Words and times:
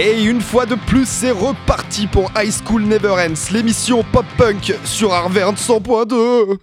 Et 0.00 0.22
une 0.22 0.40
fois 0.40 0.64
de 0.64 0.76
plus, 0.76 1.08
c'est 1.08 1.32
reparti 1.32 2.06
pour 2.06 2.30
High 2.36 2.52
School 2.52 2.82
Never 2.82 3.14
Ends, 3.14 3.52
l'émission 3.52 4.04
pop-punk 4.12 4.72
sur 4.84 5.12
Harvard 5.12 5.54
100.2 5.54 6.56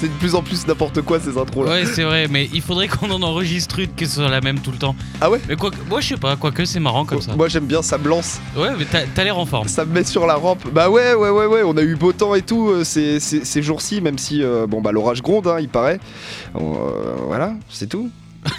C'est 0.00 0.08
de 0.08 0.12
plus 0.14 0.34
en 0.34 0.42
plus 0.42 0.66
n'importe 0.66 1.02
quoi 1.02 1.20
ces 1.20 1.36
intros 1.36 1.66
là. 1.66 1.72
Ouais, 1.72 1.84
c'est 1.84 2.04
vrai, 2.04 2.26
mais 2.26 2.48
il 2.54 2.62
faudrait 2.62 2.88
qu'on 2.88 3.10
en 3.10 3.20
enregistre 3.22 3.80
une 3.80 3.88
que 3.94 4.06
ce 4.06 4.14
soit 4.16 4.30
la 4.30 4.40
même 4.40 4.58
tout 4.60 4.70
le 4.70 4.78
temps. 4.78 4.96
Ah 5.20 5.28
ouais 5.30 5.38
Mais 5.46 5.56
quoi, 5.56 5.70
moi 5.90 6.00
je 6.00 6.08
sais 6.08 6.16
pas, 6.16 6.36
quoique 6.36 6.64
c'est 6.64 6.80
marrant 6.80 7.04
comme 7.04 7.20
ça. 7.20 7.34
Moi 7.36 7.48
j'aime 7.48 7.66
bien, 7.66 7.82
ça 7.82 7.98
me 7.98 8.08
lance. 8.08 8.40
Ouais, 8.56 8.70
mais 8.78 8.86
t'as 8.86 9.24
l'air 9.24 9.36
en 9.38 9.44
forme. 9.44 9.68
Ça 9.68 9.84
me 9.84 9.92
met 9.92 10.04
sur 10.04 10.26
la 10.26 10.36
rampe. 10.36 10.70
Bah 10.72 10.88
ouais, 10.88 11.12
ouais, 11.12 11.28
ouais, 11.28 11.44
ouais, 11.44 11.62
on 11.64 11.76
a 11.76 11.82
eu 11.82 11.96
beau 11.96 12.12
temps 12.14 12.34
et 12.34 12.40
tout 12.40 12.70
euh, 12.70 12.82
ces, 12.82 13.20
ces- 13.20 13.44
ces 13.44 13.62
jours-ci, 13.62 14.00
même 14.00 14.16
si 14.16 14.42
euh, 14.42 14.66
bon 14.66 14.80
bah 14.80 14.90
l'orage 14.90 15.20
gronde, 15.20 15.46
hein, 15.48 15.58
il 15.60 15.68
paraît. 15.68 16.00
Euh, 16.56 16.60
voilà, 17.26 17.52
c'est 17.68 17.88
tout. 17.88 18.10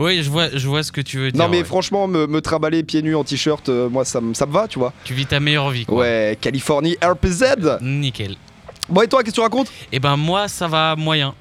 Ouais, 0.00 0.20
je 0.22 0.30
vois, 0.30 0.48
je 0.52 0.66
vois 0.66 0.82
ce 0.82 0.90
que 0.90 1.00
tu 1.00 1.18
veux 1.18 1.30
dire. 1.30 1.40
non 1.40 1.48
mais 1.48 1.58
ouais. 1.58 1.64
franchement, 1.64 2.08
me, 2.08 2.26
me 2.26 2.40
trimballer 2.40 2.82
pieds 2.82 3.02
nus 3.02 3.14
en 3.14 3.22
t-shirt, 3.22 3.68
euh, 3.68 3.88
moi 3.88 4.04
ça, 4.04 4.20
me- 4.20 4.34
ça 4.34 4.46
me 4.46 4.52
va, 4.52 4.66
tu 4.66 4.80
vois. 4.80 4.92
Tu 5.04 5.14
vis 5.14 5.26
ta 5.26 5.38
meilleure 5.38 5.70
vie, 5.70 5.86
quoi. 5.86 5.98
Ouais, 5.98 6.36
Californie 6.40 6.96
RPZ. 7.02 7.78
Nickel. 7.82 8.34
Bon 8.92 9.00
et 9.00 9.08
toi, 9.08 9.22
qu'est-ce 9.22 9.30
que 9.30 9.36
tu 9.36 9.40
racontes? 9.40 9.72
Et 9.90 9.98
ben 9.98 10.18
moi, 10.18 10.48
ça 10.48 10.68
va 10.68 10.96
moyen. 10.96 11.34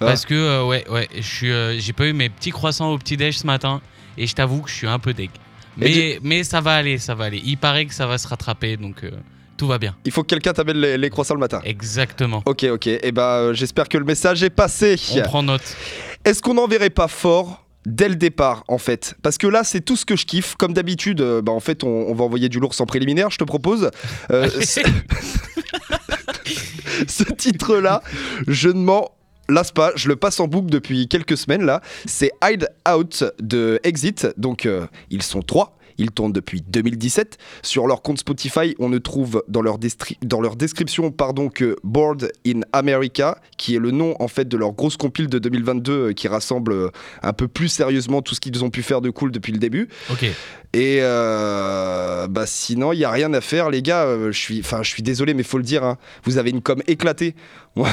Ah. 0.00 0.06
Parce 0.06 0.24
que, 0.24 0.32
euh, 0.32 0.64
ouais, 0.64 0.88
ouais, 0.88 1.08
euh, 1.42 1.76
j'ai 1.78 1.92
pas 1.92 2.06
eu 2.06 2.14
mes 2.14 2.30
petits 2.30 2.52
croissants 2.52 2.90
au 2.90 2.96
petit-déj 2.96 3.38
ce 3.38 3.46
matin. 3.46 3.82
Et 4.16 4.26
je 4.26 4.34
t'avoue 4.34 4.62
que 4.62 4.70
je 4.70 4.74
suis 4.76 4.86
un 4.86 4.98
peu 4.98 5.12
deg. 5.12 5.28
Mais, 5.76 6.18
mais 6.22 6.42
ça 6.42 6.62
va 6.62 6.74
aller, 6.76 6.96
ça 6.96 7.14
va 7.14 7.26
aller. 7.26 7.42
Il 7.44 7.58
paraît 7.58 7.84
que 7.84 7.92
ça 7.92 8.06
va 8.06 8.16
se 8.16 8.26
rattraper, 8.26 8.78
donc 8.78 9.04
euh, 9.04 9.10
tout 9.58 9.66
va 9.66 9.76
bien. 9.76 9.94
Il 10.06 10.12
faut 10.12 10.22
que 10.22 10.28
quelqu'un 10.28 10.54
t'amène 10.54 10.78
les, 10.78 10.96
les 10.96 11.10
croissants 11.10 11.34
le 11.34 11.40
matin. 11.40 11.60
Exactement. 11.64 12.42
Ok, 12.46 12.64
ok. 12.64 12.86
Et 12.86 13.12
bah 13.12 13.36
euh, 13.36 13.52
j'espère 13.52 13.86
que 13.86 13.98
le 13.98 14.04
message 14.04 14.42
est 14.42 14.48
passé. 14.48 14.96
On 15.14 15.20
prend 15.20 15.42
note. 15.42 15.76
Est-ce 16.24 16.40
qu'on 16.40 16.54
n'enverrait 16.54 16.88
pas 16.88 17.08
fort 17.08 17.59
dès 17.86 18.08
le 18.08 18.16
départ 18.16 18.64
en 18.68 18.78
fait 18.78 19.14
Parce 19.22 19.38
que 19.38 19.46
là 19.46 19.64
c'est 19.64 19.80
tout 19.80 19.96
ce 19.96 20.04
que 20.04 20.16
je 20.16 20.26
kiffe. 20.26 20.54
Comme 20.56 20.72
d'habitude, 20.72 21.20
euh, 21.20 21.42
bah, 21.42 21.52
en 21.52 21.60
fait 21.60 21.84
on, 21.84 21.88
on 21.88 22.14
va 22.14 22.24
envoyer 22.24 22.48
du 22.48 22.60
lourd 22.60 22.74
sans 22.74 22.86
préliminaire, 22.86 23.30
je 23.30 23.38
te 23.38 23.44
propose. 23.44 23.90
Euh, 24.30 24.48
ce 24.60 24.80
ce 27.06 27.24
titre-là, 27.24 28.02
je 28.46 28.68
ne 28.68 28.80
m'en 28.80 29.10
lasse 29.48 29.72
pas, 29.72 29.92
je 29.96 30.08
le 30.08 30.16
passe 30.16 30.40
en 30.40 30.46
boucle 30.46 30.70
depuis 30.70 31.08
quelques 31.08 31.36
semaines 31.36 31.64
là. 31.64 31.80
C'est 32.06 32.30
Hide 32.42 32.68
Out 32.88 33.24
de 33.40 33.80
Exit, 33.82 34.28
donc 34.36 34.66
euh, 34.66 34.86
ils 35.10 35.22
sont 35.22 35.42
trois. 35.42 35.76
Ils 36.00 36.10
tournent 36.10 36.32
depuis 36.32 36.60
2017. 36.62 37.38
Sur 37.62 37.86
leur 37.86 38.02
compte 38.02 38.18
Spotify, 38.18 38.74
on 38.80 38.88
ne 38.88 38.98
trouve 38.98 39.44
dans 39.48 39.62
leur, 39.62 39.78
destri- 39.78 40.16
dans 40.22 40.40
leur 40.40 40.56
description 40.56 41.10
pardon, 41.12 41.48
que 41.50 41.76
Board 41.84 42.32
in 42.46 42.60
America, 42.72 43.38
qui 43.58 43.76
est 43.76 43.78
le 43.78 43.90
nom 43.92 44.14
en 44.18 44.26
fait 44.28 44.48
de 44.48 44.56
leur 44.56 44.72
grosse 44.72 44.96
compile 44.96 45.28
de 45.28 45.38
2022 45.38 45.92
euh, 45.92 46.12
qui 46.12 46.26
rassemble 46.26 46.72
euh, 46.72 46.88
un 47.22 47.32
peu 47.32 47.46
plus 47.46 47.68
sérieusement 47.68 48.22
tout 48.22 48.34
ce 48.34 48.40
qu'ils 48.40 48.64
ont 48.64 48.70
pu 48.70 48.82
faire 48.82 49.00
de 49.00 49.10
cool 49.10 49.30
depuis 49.30 49.52
le 49.52 49.58
début. 49.58 49.88
Ok. 50.10 50.24
Et 50.72 50.98
euh, 51.00 52.28
bah 52.28 52.46
sinon, 52.46 52.92
il 52.92 52.98
y 53.00 53.04
a 53.04 53.10
rien 53.10 53.32
à 53.34 53.40
faire, 53.40 53.70
les 53.70 53.82
gars. 53.82 54.04
euh, 54.04 54.32
je 54.32 54.38
suis, 54.38 54.60
enfin, 54.60 54.82
je 54.82 54.88
suis 54.90 55.02
désolé, 55.02 55.34
mais 55.34 55.42
faut 55.42 55.58
le 55.58 55.64
dire. 55.64 55.84
hein, 55.84 55.98
vous 56.24 56.38
avez 56.38 56.50
une 56.50 56.62
com 56.62 56.80
éclatée. 56.86 57.34
on, 57.76 57.84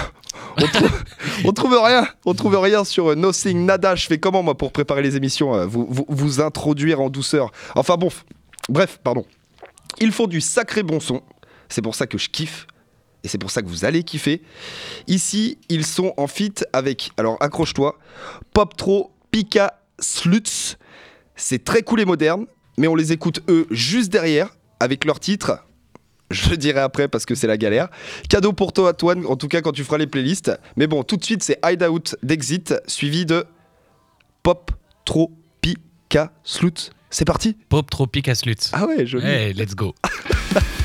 trouve, 0.67 0.91
on 1.45 1.51
trouve 1.53 1.79
rien. 1.83 2.07
On 2.25 2.33
trouve 2.33 2.55
rien 2.57 2.83
sur 2.83 3.15
Nothing 3.15 3.65
Nada. 3.65 3.95
Je 3.95 4.07
fais 4.07 4.17
comment 4.19 4.43
moi 4.43 4.55
pour 4.55 4.71
préparer 4.71 5.01
les 5.01 5.15
émissions 5.15 5.55
euh, 5.55 5.65
vous, 5.65 5.87
vous, 5.89 6.05
vous 6.07 6.41
introduire 6.41 7.01
en 7.01 7.09
douceur? 7.09 7.51
Enfin 7.75 7.96
bon, 7.97 8.07
f- 8.07 8.23
bref, 8.69 8.99
pardon. 9.03 9.25
Ils 9.99 10.11
font 10.11 10.27
du 10.27 10.41
sacré 10.41 10.83
bon 10.83 10.99
son. 10.99 11.21
C'est 11.69 11.81
pour 11.81 11.95
ça 11.95 12.07
que 12.07 12.17
je 12.17 12.29
kiffe. 12.29 12.67
Et 13.23 13.27
c'est 13.27 13.37
pour 13.39 13.51
ça 13.51 13.61
que 13.61 13.67
vous 13.67 13.83
allez 13.83 14.03
kiffer. 14.03 14.41
Ici, 15.07 15.57
ils 15.69 15.85
sont 15.85 16.13
en 16.17 16.27
feat 16.27 16.65
avec, 16.71 17.09
alors 17.17 17.35
accroche-toi, 17.41 17.97
Poptro, 18.53 19.11
Pika, 19.31 19.81
Sluts. 19.99 20.77
C'est 21.35 21.63
très 21.63 21.81
cool 21.81 21.99
et 22.01 22.05
moderne, 22.05 22.45
mais 22.77 22.87
on 22.87 22.95
les 22.95 23.11
écoute 23.11 23.41
eux 23.49 23.67
juste 23.71 24.11
derrière 24.11 24.55
avec 24.79 25.03
leur 25.03 25.19
titre. 25.19 25.63
Je 26.29 26.55
dirai 26.55 26.79
après 26.79 27.07
parce 27.07 27.25
que 27.25 27.35
c'est 27.35 27.47
la 27.47 27.57
galère. 27.57 27.89
Cadeau 28.29 28.53
pour 28.53 28.73
toi, 28.73 28.91
Antoine, 28.91 29.25
en 29.25 29.35
tout 29.35 29.47
cas 29.47 29.61
quand 29.61 29.71
tu 29.71 29.83
feras 29.83 29.97
les 29.97 30.07
playlists. 30.07 30.51
Mais 30.75 30.85
bon, 30.87 31.03
tout 31.03 31.17
de 31.17 31.23
suite, 31.23 31.41
c'est 31.43 31.59
Hideout 31.65 32.15
d'Exit 32.21 32.75
suivi 32.85 33.25
de 33.25 33.45
Pop, 34.43 34.71
Tro, 35.05 35.31
Pika. 35.61 36.31
C'est 37.09 37.25
parti 37.25 37.55
Pop 37.69 37.89
Tropic 37.89 38.27
Aslut. 38.27 38.55
Ah 38.73 38.85
ouais, 38.85 39.05
joli. 39.05 39.25
Hey, 39.25 39.53
let's 39.53 39.75
go. 39.75 39.95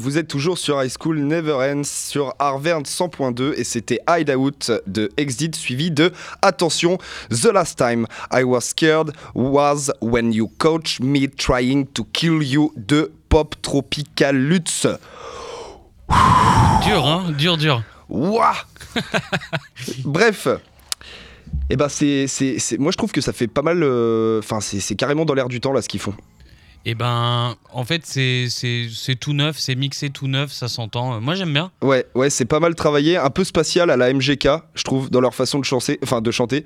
vous 0.00 0.16
êtes 0.18 0.28
toujours 0.28 0.56
sur 0.56 0.82
High 0.82 0.90
School 0.98 1.18
Never 1.20 1.52
Ends 1.52 1.82
sur 1.84 2.34
Harvard 2.38 2.82
100.2 2.82 3.52
et 3.56 3.64
c'était 3.64 4.00
Hideout 4.08 4.70
de 4.86 5.10
Exit 5.18 5.54
suivi 5.54 5.90
de 5.90 6.10
Attention, 6.40 6.96
The 7.30 7.46
Last 7.52 7.76
Time 7.78 8.06
I 8.32 8.42
Was 8.42 8.62
Scared 8.62 9.12
Was 9.34 9.90
When 10.00 10.32
You 10.32 10.50
Coach 10.58 11.00
Me 11.00 11.26
Trying 11.28 11.86
to 11.88 12.04
Kill 12.12 12.42
You 12.42 12.72
de 12.76 13.12
Pop 13.28 13.54
Tropical 13.60 14.36
Lutz. 14.36 14.86
Dur, 16.84 17.06
hein 17.06 17.32
Dur, 17.36 17.56
dur. 17.58 17.82
Ouah 18.08 18.54
Bref. 20.04 20.48
Et 21.68 21.76
ben 21.76 21.88
c'est, 21.88 22.26
c'est, 22.26 22.58
c'est- 22.58 22.78
moi 22.78 22.90
je 22.90 22.96
trouve 22.96 23.12
que 23.12 23.20
ça 23.20 23.32
fait 23.32 23.46
pas 23.48 23.62
mal. 23.62 23.82
euh, 23.82 24.38
Enfin 24.40 24.60
c'est, 24.60 24.80
c'est 24.80 24.96
carrément 24.96 25.24
dans 25.24 25.34
l'air 25.34 25.48
du 25.48 25.60
temps 25.60 25.72
là 25.72 25.82
ce 25.82 25.88
qu'ils 25.88 26.00
font. 26.00 26.14
Et 26.86 26.94
ben, 26.94 27.56
en 27.74 27.84
fait, 27.84 28.02
c'est 28.06 28.48
tout 29.20 29.34
neuf, 29.34 29.58
c'est 29.58 29.74
mixé 29.74 30.08
tout 30.08 30.28
neuf, 30.28 30.50
ça 30.50 30.66
s'entend. 30.66 31.14
Euh, 31.16 31.20
Moi, 31.20 31.34
j'aime 31.34 31.52
bien. 31.52 31.70
Ouais, 31.82 32.06
ouais, 32.14 32.30
c'est 32.30 32.46
pas 32.46 32.58
mal 32.58 32.74
travaillé, 32.74 33.18
un 33.18 33.28
peu 33.28 33.44
spatial 33.44 33.90
à 33.90 33.98
la 33.98 34.12
MGK, 34.14 34.48
je 34.74 34.82
trouve, 34.84 35.10
dans 35.10 35.20
leur 35.20 35.34
façon 35.34 35.58
de 35.58 35.64
chanter, 35.66 35.98
enfin 36.02 36.22
de 36.22 36.30
chanter. 36.30 36.64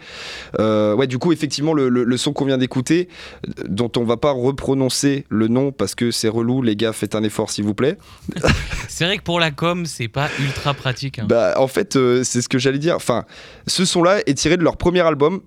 Euh, 0.61 0.95
ouais, 0.95 1.09
du 1.09 1.19
coup, 1.19 1.33
effectivement, 1.33 1.75
le, 1.75 1.89
le- 1.89 2.05
le 2.05 2.17
son 2.17 2.33
qu'on 2.33 2.45
vient 2.45 2.59
d'écouter, 2.59 3.09
euh, 3.49 3.65
dont 3.69 3.91
on 3.97 4.05
va 4.05 4.17
pas 4.17 4.31
reprononcer 4.31 5.25
le 5.31 5.49
nom 5.49 5.73
parce 5.73 5.97
que 5.97 6.13
c'est 6.13 6.29
relou, 6.29 6.63
les 6.63 6.77
gars, 6.77 6.93
faites 6.93 7.17
un 7.17 7.23
effort 7.25 7.51
s'il 7.51 7.65
vous 7.65 7.75
plaît. 7.75 7.99
C'est 8.89 9.07
vrai 9.07 9.19
que 9.19 9.23
pour 9.25 9.41
la 9.41 9.51
com, 9.51 9.87
c'est 9.87 10.07
pas 10.07 10.29
ultra 10.39 10.73
pratique. 10.75 11.19
hein. 11.19 11.27
Bah, 11.29 11.55
en 11.57 11.67
fait, 11.67 11.97
euh, 11.97 12.23
c'est 12.23 12.41
ce 12.43 12.49
que 12.49 12.59
j'allais 12.59 12.79
dire. 12.79 12.95
Enfin, 12.95 13.25
ce 13.67 13.85
son-là 13.85 14.21
est 14.27 14.35
tiré 14.35 14.57
de 14.57 14.63
leur 14.63 14.77
premier 14.77 15.01
album. 15.01 15.41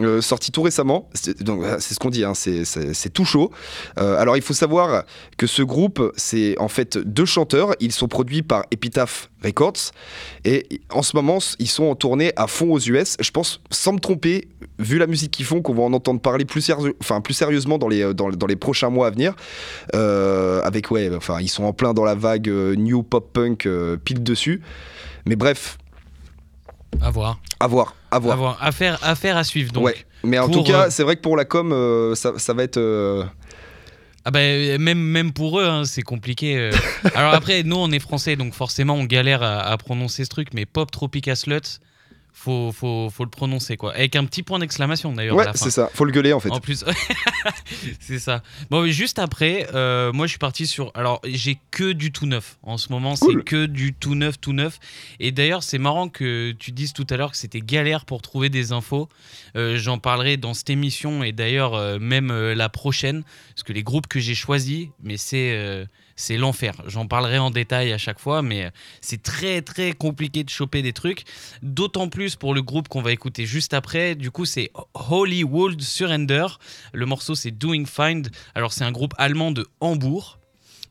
Euh, 0.00 0.20
sorti 0.20 0.50
tout 0.50 0.62
récemment, 0.62 1.08
C'est- 1.14 1.42
donc 1.42 1.60
voilà, 1.60 1.78
c'est 1.80 1.94
ce 1.94 2.00
qu'on 2.00 2.10
dit, 2.10 2.24
hein, 2.24 2.34
c'est- 2.34 2.64
tout 3.12 3.24
chaud. 3.24 3.50
Euh, 3.98 4.18
alors 4.18 4.36
il 4.36 4.42
faut 4.42 4.52
savoir 4.54 5.04
que 5.36 5.46
ce 5.46 5.62
groupe, 5.62 6.12
c'est 6.16 6.58
en 6.58 6.68
fait 6.68 6.98
deux 6.98 7.24
chanteurs, 7.26 7.74
ils 7.80 7.92
sont 7.92 8.08
produits 8.08 8.42
par 8.42 8.64
Epitaph 8.72 9.30
Records 9.44 9.92
et 10.44 10.80
en 10.90 11.02
ce 11.02 11.14
moment 11.16 11.38
ils 11.60 11.68
sont 11.68 11.84
en 11.84 11.94
tournée 11.94 12.32
à 12.36 12.46
fond 12.48 12.72
aux 12.72 12.80
US. 12.80 13.16
Je 13.20 13.30
pense, 13.30 13.60
sans 13.70 13.92
me 13.92 14.00
tromper, 14.00 14.48
vu 14.80 14.98
la 14.98 15.06
musique 15.06 15.30
qu'ils 15.30 15.44
font, 15.46 15.62
qu'on 15.62 15.74
va 15.74 15.82
en 15.82 15.92
entendre 15.92 16.20
parler 16.20 16.44
plus, 16.44 16.60
sérieux- 16.62 16.96
enfin, 17.00 17.20
plus 17.20 17.34
sérieusement 17.34 17.78
dans 17.78 17.88
les, 17.88 18.02
euh, 18.02 18.14
dans, 18.14 18.30
dans 18.30 18.46
les 18.46 18.56
prochains 18.56 18.90
mois 18.90 19.06
à 19.06 19.10
venir. 19.10 19.36
Euh, 19.94 20.60
avec 20.64 20.90
ouais, 20.90 21.10
enfin 21.14 21.40
ils 21.40 21.48
sont 21.48 21.64
en 21.64 21.72
plein 21.72 21.94
dans 21.94 22.04
la 22.04 22.14
vague 22.16 22.48
euh, 22.48 22.74
new 22.74 23.02
pop 23.04 23.32
punk 23.32 23.66
euh, 23.66 23.96
pile 23.96 24.22
dessus. 24.24 24.60
Mais 25.26 25.36
bref, 25.36 25.78
À 27.00 27.10
voir. 27.10 27.38
à 27.60 27.66
voir, 27.66 27.94
à 28.14 28.18
voir. 28.18 28.34
À 28.34 28.36
voir. 28.36 28.58
Affaire, 28.60 28.98
affaire 29.02 29.36
à 29.36 29.44
suivre. 29.44 29.72
Donc. 29.72 29.84
ouais, 29.84 29.96
mais 30.22 30.38
en 30.38 30.48
tout 30.48 30.62
cas, 30.62 30.86
euh, 30.86 30.90
c'est 30.90 31.02
vrai 31.02 31.16
que 31.16 31.20
pour 31.22 31.36
la 31.36 31.44
com, 31.44 31.72
euh, 31.72 32.14
ça, 32.14 32.32
ça 32.38 32.52
va 32.54 32.62
être. 32.62 32.76
euh, 32.76 33.24
Ah 34.24 34.30
bah, 34.30 34.40
même, 34.78 34.98
même 34.98 35.32
pour 35.32 35.60
eux, 35.60 35.64
hein, 35.66 35.84
c'est 35.84 36.02
compliqué. 36.02 36.70
Alors 37.14 37.34
après, 37.34 37.62
nous, 37.62 37.76
on 37.76 37.90
est 37.90 37.98
français, 37.98 38.36
donc 38.36 38.54
forcément, 38.54 38.94
on 38.94 39.04
galère 39.04 39.42
à, 39.42 39.60
à 39.60 39.76
prononcer 39.76 40.24
ce 40.24 40.30
truc, 40.30 40.48
mais 40.54 40.64
Pop 40.66 40.90
Tropica 40.90 41.34
Slut, 41.34 41.80
faut, 42.36 42.72
faut, 42.72 43.08
faut 43.10 43.24
le 43.24 43.30
prononcer, 43.30 43.76
quoi. 43.76 43.94
Avec 43.94 44.16
un 44.16 44.24
petit 44.26 44.42
point 44.42 44.58
d'exclamation, 44.58 45.12
d'ailleurs, 45.12 45.36
Ouais, 45.36 45.46
c'est 45.54 45.70
ça. 45.70 45.88
Faut 45.94 46.04
le 46.04 46.10
gueuler 46.12 46.32
en 46.32 46.40
fait. 46.40 46.50
En 46.50 46.60
plus, 46.60 46.84
c'est 48.00 48.18
ça. 48.18 48.42
Bon, 48.70 48.86
juste 48.86 49.18
après, 49.18 49.66
euh, 49.72 50.12
moi 50.12 50.26
je 50.26 50.30
suis 50.30 50.38
parti 50.38 50.66
sur. 50.66 50.90
Alors, 50.94 51.20
j'ai 51.24 51.58
que 51.70 51.92
du 51.92 52.12
tout 52.12 52.26
neuf. 52.26 52.58
En 52.62 52.76
ce 52.76 52.90
moment, 52.92 53.14
Cool. 53.14 53.38
c'est 53.38 53.44
que 53.44 53.66
du 53.66 53.94
tout 53.94 54.14
neuf, 54.14 54.38
tout 54.40 54.52
neuf. 54.52 54.78
Et 55.20 55.32
d'ailleurs, 55.32 55.62
c'est 55.62 55.78
marrant 55.78 56.08
que 56.08 56.52
tu 56.58 56.72
dises 56.72 56.92
tout 56.92 57.06
à 57.08 57.16
l'heure 57.16 57.30
que 57.30 57.36
c'était 57.36 57.60
galère 57.60 58.04
pour 58.04 58.20
trouver 58.20 58.48
des 58.48 58.72
infos. 58.72 59.08
Euh, 59.56 59.78
J'en 59.78 59.98
parlerai 59.98 60.36
dans 60.36 60.54
cette 60.54 60.70
émission 60.70 61.22
et 61.22 61.32
d'ailleurs, 61.32 61.74
euh, 61.74 61.98
même 61.98 62.32
la 62.32 62.68
prochaine. 62.68 63.22
Parce 63.54 63.62
que 63.62 63.72
les 63.72 63.82
groupes 63.84 64.08
que 64.08 64.18
j'ai 64.20 64.34
choisis, 64.34 64.88
mais 65.02 65.16
c'est. 65.16 65.86
C'est 66.16 66.36
l'enfer. 66.36 66.74
J'en 66.86 67.06
parlerai 67.06 67.38
en 67.38 67.50
détail 67.50 67.92
à 67.92 67.98
chaque 67.98 68.18
fois, 68.18 68.42
mais 68.42 68.64
euh, 68.66 68.70
c'est 69.00 69.22
très 69.22 69.62
très 69.62 69.92
compliqué 69.92 70.44
de 70.44 70.50
choper 70.50 70.82
des 70.82 70.92
trucs. 70.92 71.24
D'autant 71.62 72.08
plus 72.08 72.36
pour 72.36 72.54
le 72.54 72.62
groupe 72.62 72.88
qu'on 72.88 73.02
va 73.02 73.12
écouter 73.12 73.46
juste 73.46 73.74
après. 73.74 74.14
Du 74.14 74.30
coup, 74.30 74.44
c'est 74.44 74.70
Hollywood 75.10 75.80
Surrender. 75.80 76.46
Le 76.92 77.06
morceau, 77.06 77.34
c'est 77.34 77.50
Doing 77.50 77.84
Find. 77.86 78.30
Alors, 78.54 78.72
c'est 78.72 78.84
un 78.84 78.92
groupe 78.92 79.14
allemand 79.18 79.50
de 79.50 79.66
Hambourg. 79.80 80.38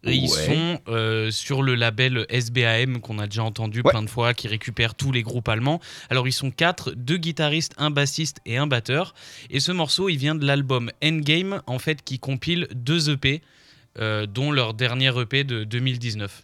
Et 0.06 0.16
ils 0.16 0.30
Ouais. 0.30 0.46
sont 0.48 0.82
euh, 0.90 1.32
sur 1.32 1.64
le 1.64 1.76
label 1.76 2.26
SBAM 2.28 3.00
qu'on 3.00 3.20
a 3.20 3.26
déjà 3.28 3.46
entendu 3.46 3.80
Ouais. 3.86 3.90
plein 3.92 4.04
de 4.04 4.10
fois, 4.10 4.34
qui 4.34 4.50
récupère 4.50 4.96
tous 4.96 5.14
les 5.14 5.22
groupes 5.24 5.48
allemands. 5.48 5.80
Alors 6.10 6.28
ils 6.28 6.34
sont 6.34 6.52
quatre, 6.52 6.92
deux 6.92 7.16
guitaristes, 7.16 7.74
un 7.78 7.90
bassiste 7.90 8.42
et 8.46 8.58
un 8.58 8.68
batteur. 8.68 9.14
Et 9.50 9.62
ce 9.62 9.72
morceau, 9.72 10.10
il 10.10 10.18
vient 10.18 10.36
de 10.36 10.46
l'album 10.46 10.92
Endgame, 11.02 11.62
en 11.68 11.80
fait, 11.80 12.04
qui 12.04 12.20
compile 12.20 12.68
deux 12.76 13.12
EP, 13.12 13.42
dont 13.98 14.52
leur 14.52 14.74
dernier 14.74 15.12
EP 15.20 15.44
de 15.44 15.64
2019. 15.64 16.44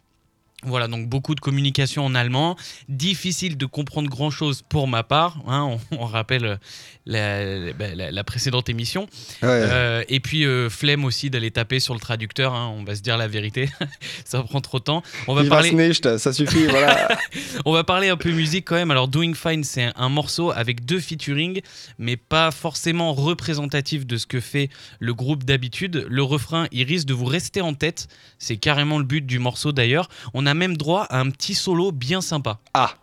Voilà, 0.64 0.90
donc 0.90 1.08
beaucoup 1.08 1.36
de 1.36 1.40
communication 1.40 2.06
en 2.06 2.14
allemand. 2.16 2.58
Difficile 2.90 3.56
de 3.58 3.66
comprendre 3.66 4.10
grand-chose 4.10 4.62
pour 4.68 4.90
ma 4.90 5.04
part. 5.04 5.38
hein, 5.48 5.78
on, 5.92 5.98
on 6.02 6.06
rappelle 6.06 6.60
la, 7.06 7.72
la- 8.12 8.24
précédente 8.26 8.68
émission. 8.70 9.04
Ouais. 9.42 9.48
Euh, 9.50 10.04
et 10.10 10.20
puis 10.20 10.46
euh, 10.46 10.70
flemme 10.70 11.06
aussi 11.06 11.30
d'aller 11.30 11.50
taper 11.52 11.80
sur 11.80 11.94
le 11.94 12.00
traducteur. 12.02 12.54
hein, 12.54 12.74
on 12.78 12.84
va 12.84 12.96
se 12.96 13.02
dire 13.02 13.18
la 13.18 13.28
vérité. 13.28 13.70
ça 14.26 14.44
prend 14.44 14.60
trop 14.62 14.80
de 14.80 14.84
temps. 14.84 15.02
On 15.28 15.34
va 15.34 15.44
parler. 15.46 15.70
Ça 16.18 16.34
suffit, 16.34 16.66
voilà. 16.66 17.08
On 17.66 17.72
va 17.72 17.84
parler 17.84 18.10
un 18.10 18.18
peu 18.18 18.32
musique 18.32 18.66
quand 18.66 18.76
même. 18.76 18.92
Alors 18.92 19.08
Doing 19.08 19.34
Fine, 19.36 19.64
c'est 19.64 19.84
un, 19.84 19.94
un 19.96 20.10
morceau 20.10 20.52
avec 20.52 20.86
deux 20.86 21.00
featuring, 21.00 21.62
mais 21.98 22.18
pas 22.18 22.52
forcément 22.52 23.14
représentatif 23.14 24.06
de 24.06 24.18
ce 24.18 24.28
que 24.28 24.40
fait 24.40 24.70
le 25.00 25.14
groupe 25.14 25.44
d'habitude. 25.46 26.06
Le 26.10 26.24
refrain, 26.24 26.68
il 26.72 26.84
risque 26.84 27.08
de 27.08 27.14
vous 27.14 27.26
rester 27.26 27.62
en 27.62 27.74
tête. 27.74 28.08
C'est 28.40 28.58
carrément 28.58 28.98
le 28.98 29.06
but 29.06 29.26
du 29.26 29.40
morceau 29.40 29.72
d'ailleurs. 29.72 30.10
On 30.34 30.46
a 30.46 30.49
même 30.54 30.78
droit 30.78 31.04
à 31.04 31.20
un 31.20 31.30
petit 31.30 31.56
solo 31.56 31.92
bien 31.92 32.22
sympa. 32.22 32.60
Ah, 32.74 32.94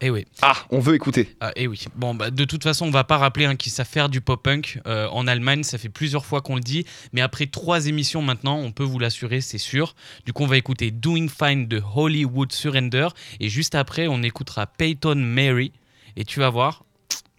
Eh 0.00 0.10
oui. 0.10 0.26
ah, 0.42 0.56
on 0.70 0.80
veut 0.80 0.94
écouter. 0.94 1.34
Ah, 1.40 1.52
et 1.56 1.66
oui. 1.66 1.84
Bon, 1.94 2.14
bah, 2.14 2.30
de 2.30 2.44
toute 2.44 2.62
façon, 2.62 2.86
on 2.86 2.90
va 2.90 3.04
pas 3.04 3.16
rappeler 3.18 3.46
hein, 3.46 3.56
qu'ils 3.56 3.72
savent 3.72 3.86
faire 3.88 4.08
du 4.08 4.20
pop-punk 4.20 4.80
euh, 4.86 5.08
en 5.08 5.26
Allemagne. 5.26 5.62
Ça 5.62 5.78
fait 5.78 5.88
plusieurs 5.88 6.26
fois 6.26 6.40
qu'on 6.42 6.56
le 6.56 6.60
dit. 6.60 6.84
Mais 7.12 7.20
après 7.20 7.46
trois 7.46 7.86
émissions 7.86 8.20
maintenant, 8.22 8.56
on 8.58 8.72
peut 8.72 8.84
vous 8.84 8.98
l'assurer, 8.98 9.40
c'est 9.40 9.58
sûr. 9.58 9.94
Du 10.26 10.32
coup, 10.32 10.42
on 10.42 10.46
va 10.48 10.56
écouter 10.56 10.90
Doing 10.90 11.28
Fine 11.28 11.66
de 11.68 11.80
Hollywood 11.94 12.52
Surrender. 12.52 13.08
Et 13.40 13.48
juste 13.48 13.74
après, 13.74 14.06
on 14.08 14.22
écoutera 14.22 14.66
Peyton 14.66 15.14
Mary. 15.16 15.72
Et 16.16 16.24
tu 16.24 16.40
vas 16.40 16.50
voir, 16.50 16.84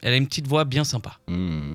elle 0.02 0.14
a 0.14 0.18
une 0.18 0.28
petite 0.28 0.48
voix 0.48 0.66
bien 0.66 0.84
sympa. 0.84 1.18
Hmm. 1.28 1.74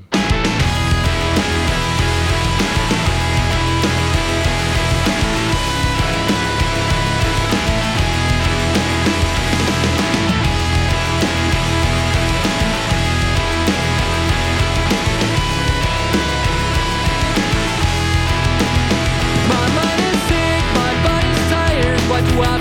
what 22.37 22.60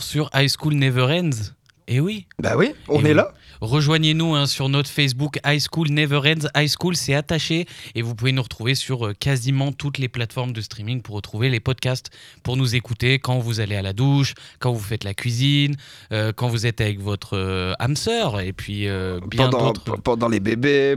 sur 0.00 0.30
High 0.34 0.48
School 0.48 0.74
Never 0.74 1.02
Ends 1.02 1.52
Eh 1.88 2.00
oui 2.00 2.26
Bah 2.38 2.54
oui, 2.56 2.74
on 2.88 3.04
Et 3.04 3.10
est 3.10 3.14
là. 3.14 3.32
Rejoignez-nous 3.62 4.34
hein, 4.34 4.46
sur 4.46 4.68
notre 4.68 4.90
Facebook 4.90 5.38
High 5.46 5.62
School 5.72 5.88
Never 5.90 6.18
Ends. 6.18 6.48
High 6.56 6.68
School, 6.68 6.96
c'est 6.96 7.14
attaché. 7.14 7.66
Et 7.94 8.02
vous 8.02 8.16
pouvez 8.16 8.32
nous 8.32 8.42
retrouver 8.42 8.74
sur 8.74 9.06
euh, 9.06 9.14
quasiment 9.14 9.70
toutes 9.70 9.98
les 9.98 10.08
plateformes 10.08 10.52
de 10.52 10.60
streaming 10.60 11.00
pour 11.00 11.14
retrouver 11.14 11.48
les 11.48 11.60
podcasts, 11.60 12.10
pour 12.42 12.56
nous 12.56 12.74
écouter 12.74 13.20
quand 13.20 13.38
vous 13.38 13.60
allez 13.60 13.76
à 13.76 13.82
la 13.82 13.92
douche, 13.92 14.34
quand 14.58 14.72
vous 14.72 14.80
faites 14.80 15.04
la 15.04 15.14
cuisine, 15.14 15.76
euh, 16.10 16.32
quand 16.34 16.48
vous 16.48 16.66
êtes 16.66 16.80
avec 16.80 17.00
votre 17.00 17.36
euh, 17.36 17.72
âme 17.78 17.94
sœur, 17.94 18.40
et 18.40 18.52
puis 18.52 18.88
euh, 18.88 19.20
bien 19.28 19.48
Pendant, 19.48 19.72
pendant 19.72 20.28
les 20.28 20.40
bébés, 20.40 20.96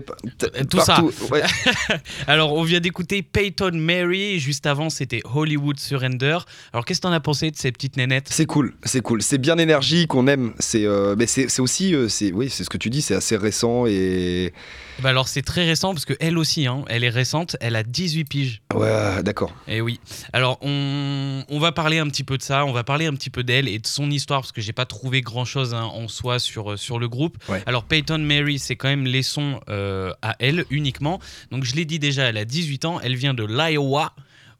Tout 0.68 0.80
ça. 0.80 0.96
partout. 0.96 1.12
Ouais. 1.32 1.44
Alors, 2.28 2.54
on 2.54 2.64
vient 2.64 2.80
d'écouter 2.80 3.22
Peyton 3.22 3.74
Mary. 3.74 4.40
Juste 4.40 4.66
avant, 4.66 4.90
c'était 4.90 5.22
Hollywood 5.24 5.80
Surrender. 5.80 6.40
Alors, 6.74 6.84
qu'est-ce 6.84 7.00
que 7.00 7.04
t'en 7.04 7.12
as 7.14 7.20
pensé 7.20 7.52
de 7.52 7.58
ces 7.58 7.72
petites 7.72 7.96
nénettes? 7.96 8.30
C'est 8.32 8.48
cool, 8.48 8.74
c'est 8.84 9.02
cool. 9.02 9.22
C'est 9.22 9.38
bien 9.38 9.60
énergique, 9.60 10.16
on 10.16 10.26
aime. 10.26 10.54
C'est 10.58 10.86
mais 11.16 11.28
c'est 11.28 11.60
aussi, 11.60 11.94
c'est 12.10 12.32
oui, 12.32 12.50
c'est 12.56 12.64
ce 12.64 12.70
que 12.70 12.78
tu 12.78 12.90
dis, 12.90 13.02
c'est 13.02 13.16
assez 13.16 13.38
récent 13.38 13.86
et 13.86 14.54
bah 15.02 15.10
Alors, 15.10 15.28
c'est 15.28 15.42
très 15.42 15.66
récent 15.66 15.94
parce 15.94 16.06
qu'elle 16.06 16.38
aussi, 16.38 16.68
hein, 16.68 16.86
elle 16.88 17.04
est 17.04 17.10
récente. 17.10 17.58
Elle 17.60 17.76
a 17.76 17.84
18 17.84 18.24
piges. 18.26 18.62
ouais, 18.74 19.22
d'accord. 19.24 19.54
Eh 19.68 19.82
oui. 19.82 20.00
Alors, 20.32 20.58
on, 20.62 21.44
on 21.50 21.60
va 21.60 21.72
parler 21.72 22.00
un 22.00 22.08
petit 22.08 22.24
peu 22.24 22.38
de 22.38 22.44
ça, 22.44 22.66
on 22.66 22.72
va 22.72 22.84
parler 22.84 23.06
un 23.06 23.14
petit 23.14 23.30
peu 23.30 23.44
d'elle 23.44 23.68
et 23.68 23.78
de 23.78 23.88
son 23.88 24.10
histoire, 24.10 24.42
parce 24.42 24.54
que 24.54 24.62
j'ai 24.62 24.74
pas 24.74 24.86
trouvé 24.86 25.22
grand-chose 25.22 25.74
hein, 25.74 25.84
en 25.84 26.08
soi 26.08 26.40
sur, 26.40 26.72
euh, 26.72 26.78
sur 26.78 26.98
le 26.98 27.10
groupe. 27.10 27.38
Ouais. 27.50 27.62
Alors, 27.66 27.84
Peyton 27.84 28.20
Mary, 28.20 28.58
c'est 28.58 28.76
quand 28.78 28.88
même 28.88 29.06
les 29.06 29.24
sons 29.24 29.60
euh, 29.70 30.14
à 30.22 30.36
elle 30.40 30.66
uniquement. 30.70 31.20
Donc, 31.52 31.66
je 31.66 31.76
l'ai 31.76 31.86
dit 31.86 32.00
déjà, 32.00 32.24
elle 32.24 32.38
a 32.38 32.46
18 32.46 32.86
ans, 32.86 33.00
elle 33.04 33.16
vient 33.16 33.34
de 33.34 33.44
l'Iowa, 33.44 34.14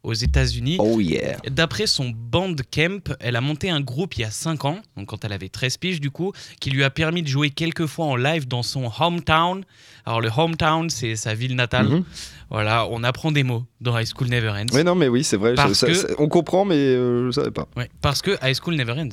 aux 0.06 0.14
États-Unis. 0.14 0.76
Oh 0.78 1.00
yeah. 1.00 1.36
D'après 1.50 1.86
son 1.88 2.10
Bandcamp, 2.14 3.00
elle 3.20 3.34
a 3.36 3.40
monté 3.40 3.70
un 3.70 3.80
groupe 3.80 4.16
il 4.16 4.20
y 4.20 4.24
a 4.24 4.30
5 4.30 4.64
ans, 4.64 4.78
donc 4.96 5.08
quand 5.08 5.24
elle 5.24 5.32
avait 5.32 5.48
13 5.48 5.76
piges 5.78 6.00
du 6.00 6.10
coup, 6.10 6.32
qui 6.60 6.70
lui 6.70 6.84
a 6.84 6.90
permis 6.90 7.22
de 7.22 7.28
jouer 7.28 7.50
quelques 7.50 7.86
fois 7.86 8.06
en 8.06 8.16
live 8.16 8.46
dans 8.46 8.62
son 8.62 8.90
hometown. 9.00 9.64
Alors 10.04 10.20
le 10.20 10.30
hometown, 10.34 10.88
c'est 10.90 11.16
sa 11.16 11.34
ville 11.34 11.56
natale. 11.56 11.88
Mhm. 11.88 12.04
Voilà, 12.50 12.86
on 12.90 13.02
apprend 13.02 13.32
des 13.32 13.42
mots 13.42 13.64
dans 13.80 13.98
High 13.98 14.06
School 14.06 14.28
Never 14.28 14.50
Ends. 14.50 14.66
Oui, 14.72 14.84
non, 14.84 14.94
mais 14.94 15.08
oui, 15.08 15.24
c'est 15.24 15.36
vrai. 15.36 15.54
Parce 15.54 15.72
ça- 15.72 15.88
que- 15.88 16.14
on 16.18 16.28
comprend, 16.28 16.64
mais 16.64 16.76
euh, 16.76 17.26
je 17.26 17.32
savais 17.32 17.50
pas. 17.50 17.66
Ouais, 17.76 17.90
parce 18.00 18.22
que 18.22 18.30
High 18.42 18.54
School 18.54 18.76
Never 18.76 18.92
Ends. 18.92 19.08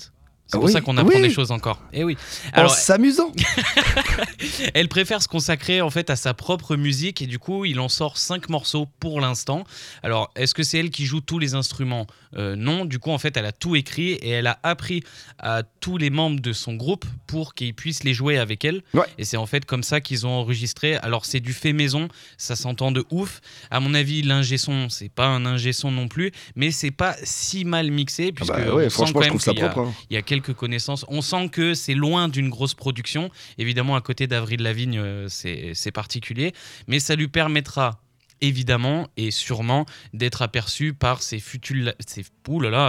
C'est 0.46 0.58
Ah 0.58 0.60
pour 0.60 0.66
oui, 0.66 0.72
ça 0.74 0.82
qu'on 0.82 0.98
apprend 0.98 1.16
oui. 1.16 1.22
des 1.22 1.30
choses 1.30 1.52
encore. 1.52 1.80
Et 1.94 2.04
oui. 2.04 2.18
En 2.54 2.58
Alors, 2.60 2.76
s'amusant. 2.76 3.32
elle 4.74 4.88
préfère 4.90 5.22
se 5.22 5.28
consacrer 5.28 5.82
en 5.82 5.90
fait 5.90 6.10
à 6.10 6.16
sa 6.16 6.34
propre 6.34 6.76
musique 6.76 7.22
et 7.22 7.28
du 7.28 7.40
coup, 7.40 7.66
il 7.66 7.80
en 7.80 7.90
sort 7.90 8.18
cinq 8.18 8.50
morceaux 8.50 8.88
pour 9.00 9.22
l'instant. 9.22 9.64
Alors, 10.04 10.32
est-ce 10.36 10.54
que 10.54 10.64
c'est 10.64 10.80
elle 10.80 10.90
qui 10.90 11.06
joue 11.06 11.22
tous 11.22 11.40
les 11.40 11.54
instruments? 11.56 12.08
Euh, 12.36 12.56
Non. 12.56 12.86
Du 12.86 13.00
coup, 13.00 13.12
en 13.12 13.18
fait, 13.18 13.38
elle 13.38 13.46
a 13.46 13.52
tout 13.52 13.76
écrit 13.76 14.12
et 14.14 14.30
elle 14.30 14.48
a 14.48 14.60
appris 14.64 15.04
à 15.40 15.64
tous 15.80 15.98
les 15.98 16.10
membres 16.10 16.40
de 16.40 16.54
son 16.54 16.74
groupe 16.76 17.06
pour 17.28 17.54
qu'ils 17.54 17.74
puissent 17.74 18.04
les 18.04 18.14
jouer 18.14 18.38
avec 18.38 18.66
elle. 18.66 18.82
Ouais. 18.94 19.06
Et 19.18 19.26
c'est 19.26 19.38
en 19.38 19.46
fait 19.46 19.66
comme 19.66 19.84
ça 19.84 20.02
qu'ils 20.02 20.26
ont 20.28 20.32
enregistré. 20.32 20.96
Alors, 20.98 21.26
c'est 21.26 21.40
du 21.40 21.54
fait 21.54 21.74
maison, 21.74 22.08
ça 22.38 22.56
s'entend 22.56 22.92
de 22.92 23.06
ouf. 23.12 23.42
À 23.72 23.80
mon 23.80 23.94
avis, 23.94 24.22
l'ingé 24.22 24.58
son, 24.58 24.90
c'est 24.90 25.10
pas 25.10 25.28
un 25.28 25.46
ingé 25.46 25.74
son 25.74 25.92
non 25.92 26.08
plus, 26.08 26.32
mais 26.56 26.72
c'est 26.72 26.92
pas 26.92 27.16
si 27.24 27.66
mal 27.66 27.92
mixé 27.92 28.30
Ah 28.30 28.36
puisque 28.36 28.54
bah 28.54 28.64
on 28.72 28.76
ouais, 28.76 28.84
sent 28.86 28.90
franchement, 28.90 29.14
quand 29.14 29.20
je 29.22 29.24
même 29.26 29.30
trouve 29.30 29.42
ça 29.42 29.52
qu'il 29.52 29.62
y 29.62 29.64
a- 29.66 29.70
propre. 29.70 29.90
hein. 29.90 29.94
il 30.10 30.14
y 30.16 30.18
a 30.18 30.22
quelques 30.34 30.58
connaissances. 30.58 31.06
On 31.10 31.22
sent 31.22 31.50
que 31.50 31.76
c'est 31.76 31.94
loin 31.94 32.28
d'une 32.28 32.50
grosse 32.50 32.74
production. 32.74 33.30
Évidemment, 33.60 33.96
à 33.96 34.02
côté 34.02 34.26
d'Avril 34.26 34.64
Lavigne, 34.64 34.98
euh, 34.98 35.28
c'est 35.30 35.92
particulier. 35.92 36.54
Mais 36.88 37.00
ça 37.00 37.16
lui 37.16 37.28
permettra 37.28 38.00
évidemment 38.42 39.08
et 39.16 39.30
sûrement 39.30 39.86
d'être 40.14 40.42
aperçu 40.42 40.94
par 40.94 41.22
ses 41.22 41.40
futurs, 41.40 41.94
ses, 42.00 42.24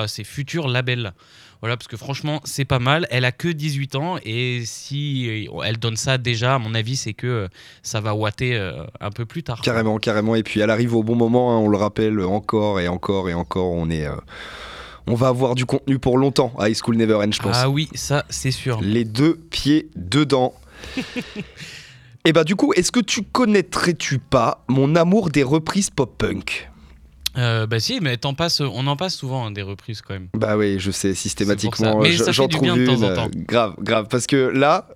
ses 0.07 0.25
futurs 0.25 0.69
labels. 0.69 1.13
Voilà, 1.61 1.77
parce 1.77 1.87
que 1.87 1.99
franchement, 1.99 2.41
c'est 2.45 2.65
pas 2.65 2.79
mal. 2.79 3.07
Elle 3.11 3.27
a 3.27 3.33
que 3.33 3.49
18 3.49 3.95
ans 3.95 4.17
et 4.25 4.63
si 4.65 5.47
euh, 5.47 5.63
elle 5.65 5.79
donne 5.79 5.97
ça 5.97 6.17
déjà, 6.17 6.55
à 6.55 6.59
mon 6.59 6.75
avis, 6.75 6.97
c'est 6.97 7.15
que 7.15 7.27
euh, 7.27 7.49
ça 7.83 8.01
va 8.01 8.15
ouater 8.15 8.57
un 9.01 9.11
peu 9.11 9.27
plus 9.27 9.43
tard. 9.43 9.61
Carrément, 9.61 9.99
carrément. 9.99 10.35
Et 10.35 10.43
puis 10.43 10.61
elle 10.61 10.71
arrive 10.71 10.95
au 10.95 11.03
bon 11.03 11.15
moment, 11.15 11.53
hein, 11.53 11.59
on 11.59 11.69
le 11.69 11.77
rappelle 11.77 12.19
encore 12.21 12.81
et 12.81 12.89
encore 12.89 13.29
et 13.29 13.35
encore. 13.35 13.71
On 13.73 13.91
est, 13.91 14.09
on 15.07 15.15
va 15.15 15.29
avoir 15.29 15.55
du 15.55 15.67
contenu 15.67 15.99
pour 15.99 16.19
longtemps 16.19 16.53
à 16.59 16.69
High 16.69 16.77
School 16.77 16.97
Never 16.97 17.15
End, 17.17 17.31
je 17.33 17.41
pense. 17.41 17.57
Ah 17.59 17.69
oui, 17.69 17.89
ça, 17.95 18.25
c'est 18.31 18.51
sûr. 18.51 18.81
Les 18.83 19.05
deux 19.05 19.35
pieds 19.51 19.89
dedans. 19.97 20.55
Et 22.27 22.33
bah 22.33 22.45
du 22.45 22.57
coup, 22.57 22.73
est-ce 22.75 22.91
que 22.91 23.01
tu 23.01 23.23
connaîtrais-tu 23.23 24.19
pas 24.19 24.65
mon 24.69 24.97
amour 24.97 25.29
des 25.29 25.43
reprises 25.43 25.91
pop-punk? 25.91 26.71
Euh, 27.37 27.67
bah 27.67 27.81
si, 27.81 27.99
mais 28.01 28.17
on 28.25 28.87
en 28.87 28.97
passe 28.97 29.15
souvent 29.17 29.45
hein, 29.47 29.51
des 29.51 29.63
reprises 29.63 30.01
quand 30.01 30.15
même. 30.15 30.29
Bah 30.35 30.57
oui, 30.57 30.77
je 30.79 30.91
sais, 30.91 31.15
systématiquement, 31.15 32.03
je- 32.05 32.31
j'en 32.33 32.49
trouve 32.49 32.63
bien 32.63 32.77
de 32.77 32.81
une. 32.83 32.87
temps 32.87 33.03
en 33.03 33.11
euh, 33.11 33.15
temps. 33.17 33.31
grave, 33.35 33.75
grave. 33.81 34.07
Parce 34.09 34.27
que 34.27 34.37
là, 34.37 34.89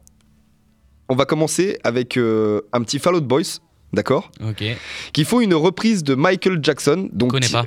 on 1.08 1.16
va 1.16 1.24
commencer 1.26 1.78
avec 1.84 2.16
euh, 2.16 2.62
un 2.72 2.80
petit 2.82 2.98
Fall 2.98 3.16
Out 3.16 3.24
Boys, 3.26 3.58
d'accord? 3.92 4.30
Ok. 4.42 4.62
Qui 5.12 5.24
font 5.24 5.40
une 5.40 5.54
reprise 5.54 6.04
de 6.04 6.14
Michael 6.14 6.60
Jackson. 6.62 7.08
Donc, 7.12 7.32
connais 7.32 7.48
pas. 7.48 7.66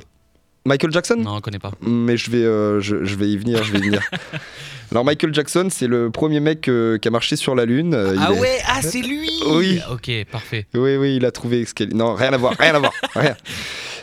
Michael 0.64 0.92
Jackson? 0.92 1.16
Non, 1.16 1.36
on 1.36 1.40
connaît 1.40 1.58
pas. 1.58 1.72
Mais 1.80 2.16
je 2.16 2.30
vais, 2.30 2.44
euh, 2.44 2.80
je, 2.80 3.04
je 3.04 3.14
vais 3.16 3.28
y 3.28 3.36
venir, 3.36 3.62
je 3.64 3.72
vais 3.72 3.78
y 3.78 3.82
venir. 3.82 4.02
Alors 4.92 5.04
Michael 5.04 5.32
Jackson, 5.34 5.68
c'est 5.70 5.86
le 5.86 6.10
premier 6.10 6.38
mec 6.40 6.68
euh, 6.68 6.98
qui 6.98 7.08
a 7.08 7.10
marché 7.10 7.34
sur 7.36 7.54
la 7.54 7.64
Lune. 7.64 7.94
euh, 7.94 8.14
Ah 8.18 8.32
est- 8.32 8.38
ouais, 8.40 8.58
ah 8.66 8.80
c'est 8.82 9.00
lui 9.00 9.28
Oui. 9.50 9.80
Ok, 9.90 10.10
parfait. 10.30 10.66
Oui, 10.74 10.96
oui, 10.96 11.16
il 11.16 11.24
a 11.24 11.30
trouvé. 11.30 11.64
Non, 11.94 12.14
rien 12.14 12.32
à 12.32 12.36
voir, 12.36 12.54
rien 12.58 12.74
à 12.74 12.78
voir, 12.78 12.92
rien. 13.14 13.34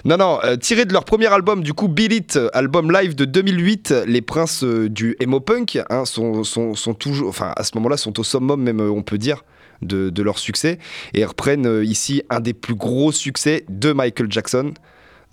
Non, 0.06 0.17
non, 0.17 0.39
tiré 0.60 0.86
de 0.86 0.93
leur 0.93 1.06
premier 1.06 1.28
album, 1.28 1.62
du 1.63 1.74
coup, 1.74 1.88
Bill 1.89 2.12
It, 2.13 2.39
album 2.54 2.91
live 2.91 3.15
de 3.15 3.26
2008, 3.26 3.93
les 4.08 4.22
princes 4.22 4.63
du 4.63 5.15
emo 5.19 5.39
punk 5.41 5.78
hein, 5.89 6.06
sont, 6.06 6.43
sont, 6.43 6.74
sont 6.74 6.93
toujours, 6.93 7.30
enfin, 7.30 7.54
à 7.56 7.63
ce 7.63 7.72
moment-là, 7.76 7.98
sont 7.98 8.17
au 8.19 8.24
summum, 8.24 8.62
même, 8.63 8.80
on 8.80 9.02
peut 9.04 9.17
dire, 9.17 9.43
de, 9.82 10.10
de 10.10 10.24
leur 10.24 10.39
succès, 10.39 10.80
et 11.13 11.24
reprennent 11.26 11.82
ici 11.84 12.24
un 12.30 12.39
des 12.39 12.54
plus 12.54 12.76
gros 12.76 13.12
succès 13.12 13.65
de 13.69 13.91
Michael 13.91 14.28
Jackson, 14.32 14.74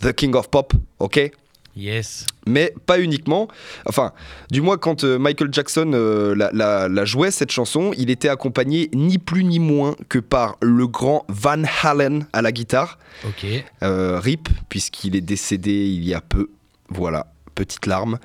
The 0.00 0.12
King 0.12 0.34
of 0.36 0.48
Pop, 0.50 0.72
ok 0.98 1.30
Yes. 1.78 2.24
mais 2.46 2.72
pas 2.86 2.98
uniquement. 3.00 3.48
Enfin, 3.84 4.12
du 4.50 4.62
moins 4.62 4.78
quand 4.78 5.04
euh, 5.04 5.18
Michael 5.18 5.48
Jackson 5.52 5.90
euh, 5.92 6.34
la, 6.34 6.50
la- 6.54 6.88
la 6.88 7.04
jouait 7.04 7.30
cette 7.30 7.50
chanson, 7.52 7.92
il 7.98 8.08
était 8.08 8.30
accompagné 8.30 8.88
ni 8.94 9.18
plus 9.18 9.44
ni 9.44 9.58
moins 9.58 9.94
que 10.08 10.18
par 10.18 10.56
le 10.62 10.86
grand 10.86 11.26
Van 11.28 11.62
Halen 11.82 12.26
à 12.32 12.40
la 12.40 12.50
guitare, 12.50 12.98
Ok. 13.26 13.44
Euh, 13.82 14.18
Rip, 14.18 14.48
puisqu'il 14.70 15.16
est 15.16 15.20
décédé 15.20 15.70
il 15.86 16.02
y 16.08 16.14
a 16.14 16.22
peu. 16.22 16.48
Voilà. 16.88 17.26
Petite 17.54 17.84
larme. 17.86 18.18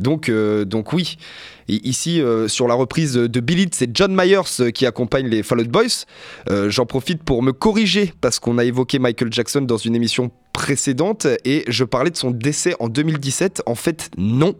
Donc, 0.00 0.28
donc 0.30 0.92
oui. 0.92 1.16
Et 1.72 1.88
ici, 1.88 2.20
euh, 2.20 2.48
sur 2.48 2.68
la 2.68 2.74
reprise 2.74 3.14
de 3.14 3.40
Bill 3.40 3.60
It, 3.60 3.74
c'est 3.74 3.88
John 3.96 4.14
Myers 4.14 4.60
euh, 4.60 4.70
qui 4.70 4.84
accompagne 4.84 5.26
les 5.26 5.42
Fall 5.42 5.60
Out 5.60 5.68
Boys. 5.68 6.04
Euh, 6.50 6.68
J'en 6.68 6.84
profite 6.84 7.22
pour 7.22 7.42
me 7.42 7.52
corriger 7.52 8.12
parce 8.20 8.38
qu'on 8.38 8.58
a 8.58 8.64
évoqué 8.64 8.98
Michael 8.98 9.32
Jackson 9.32 9.62
dans 9.62 9.78
une 9.78 9.94
émission 9.94 10.30
précédente 10.52 11.26
et 11.46 11.64
je 11.68 11.84
parlais 11.84 12.10
de 12.10 12.16
son 12.18 12.30
décès 12.30 12.74
en 12.78 12.88
2017. 12.88 13.62
En 13.64 13.74
fait, 13.74 14.10
non. 14.18 14.54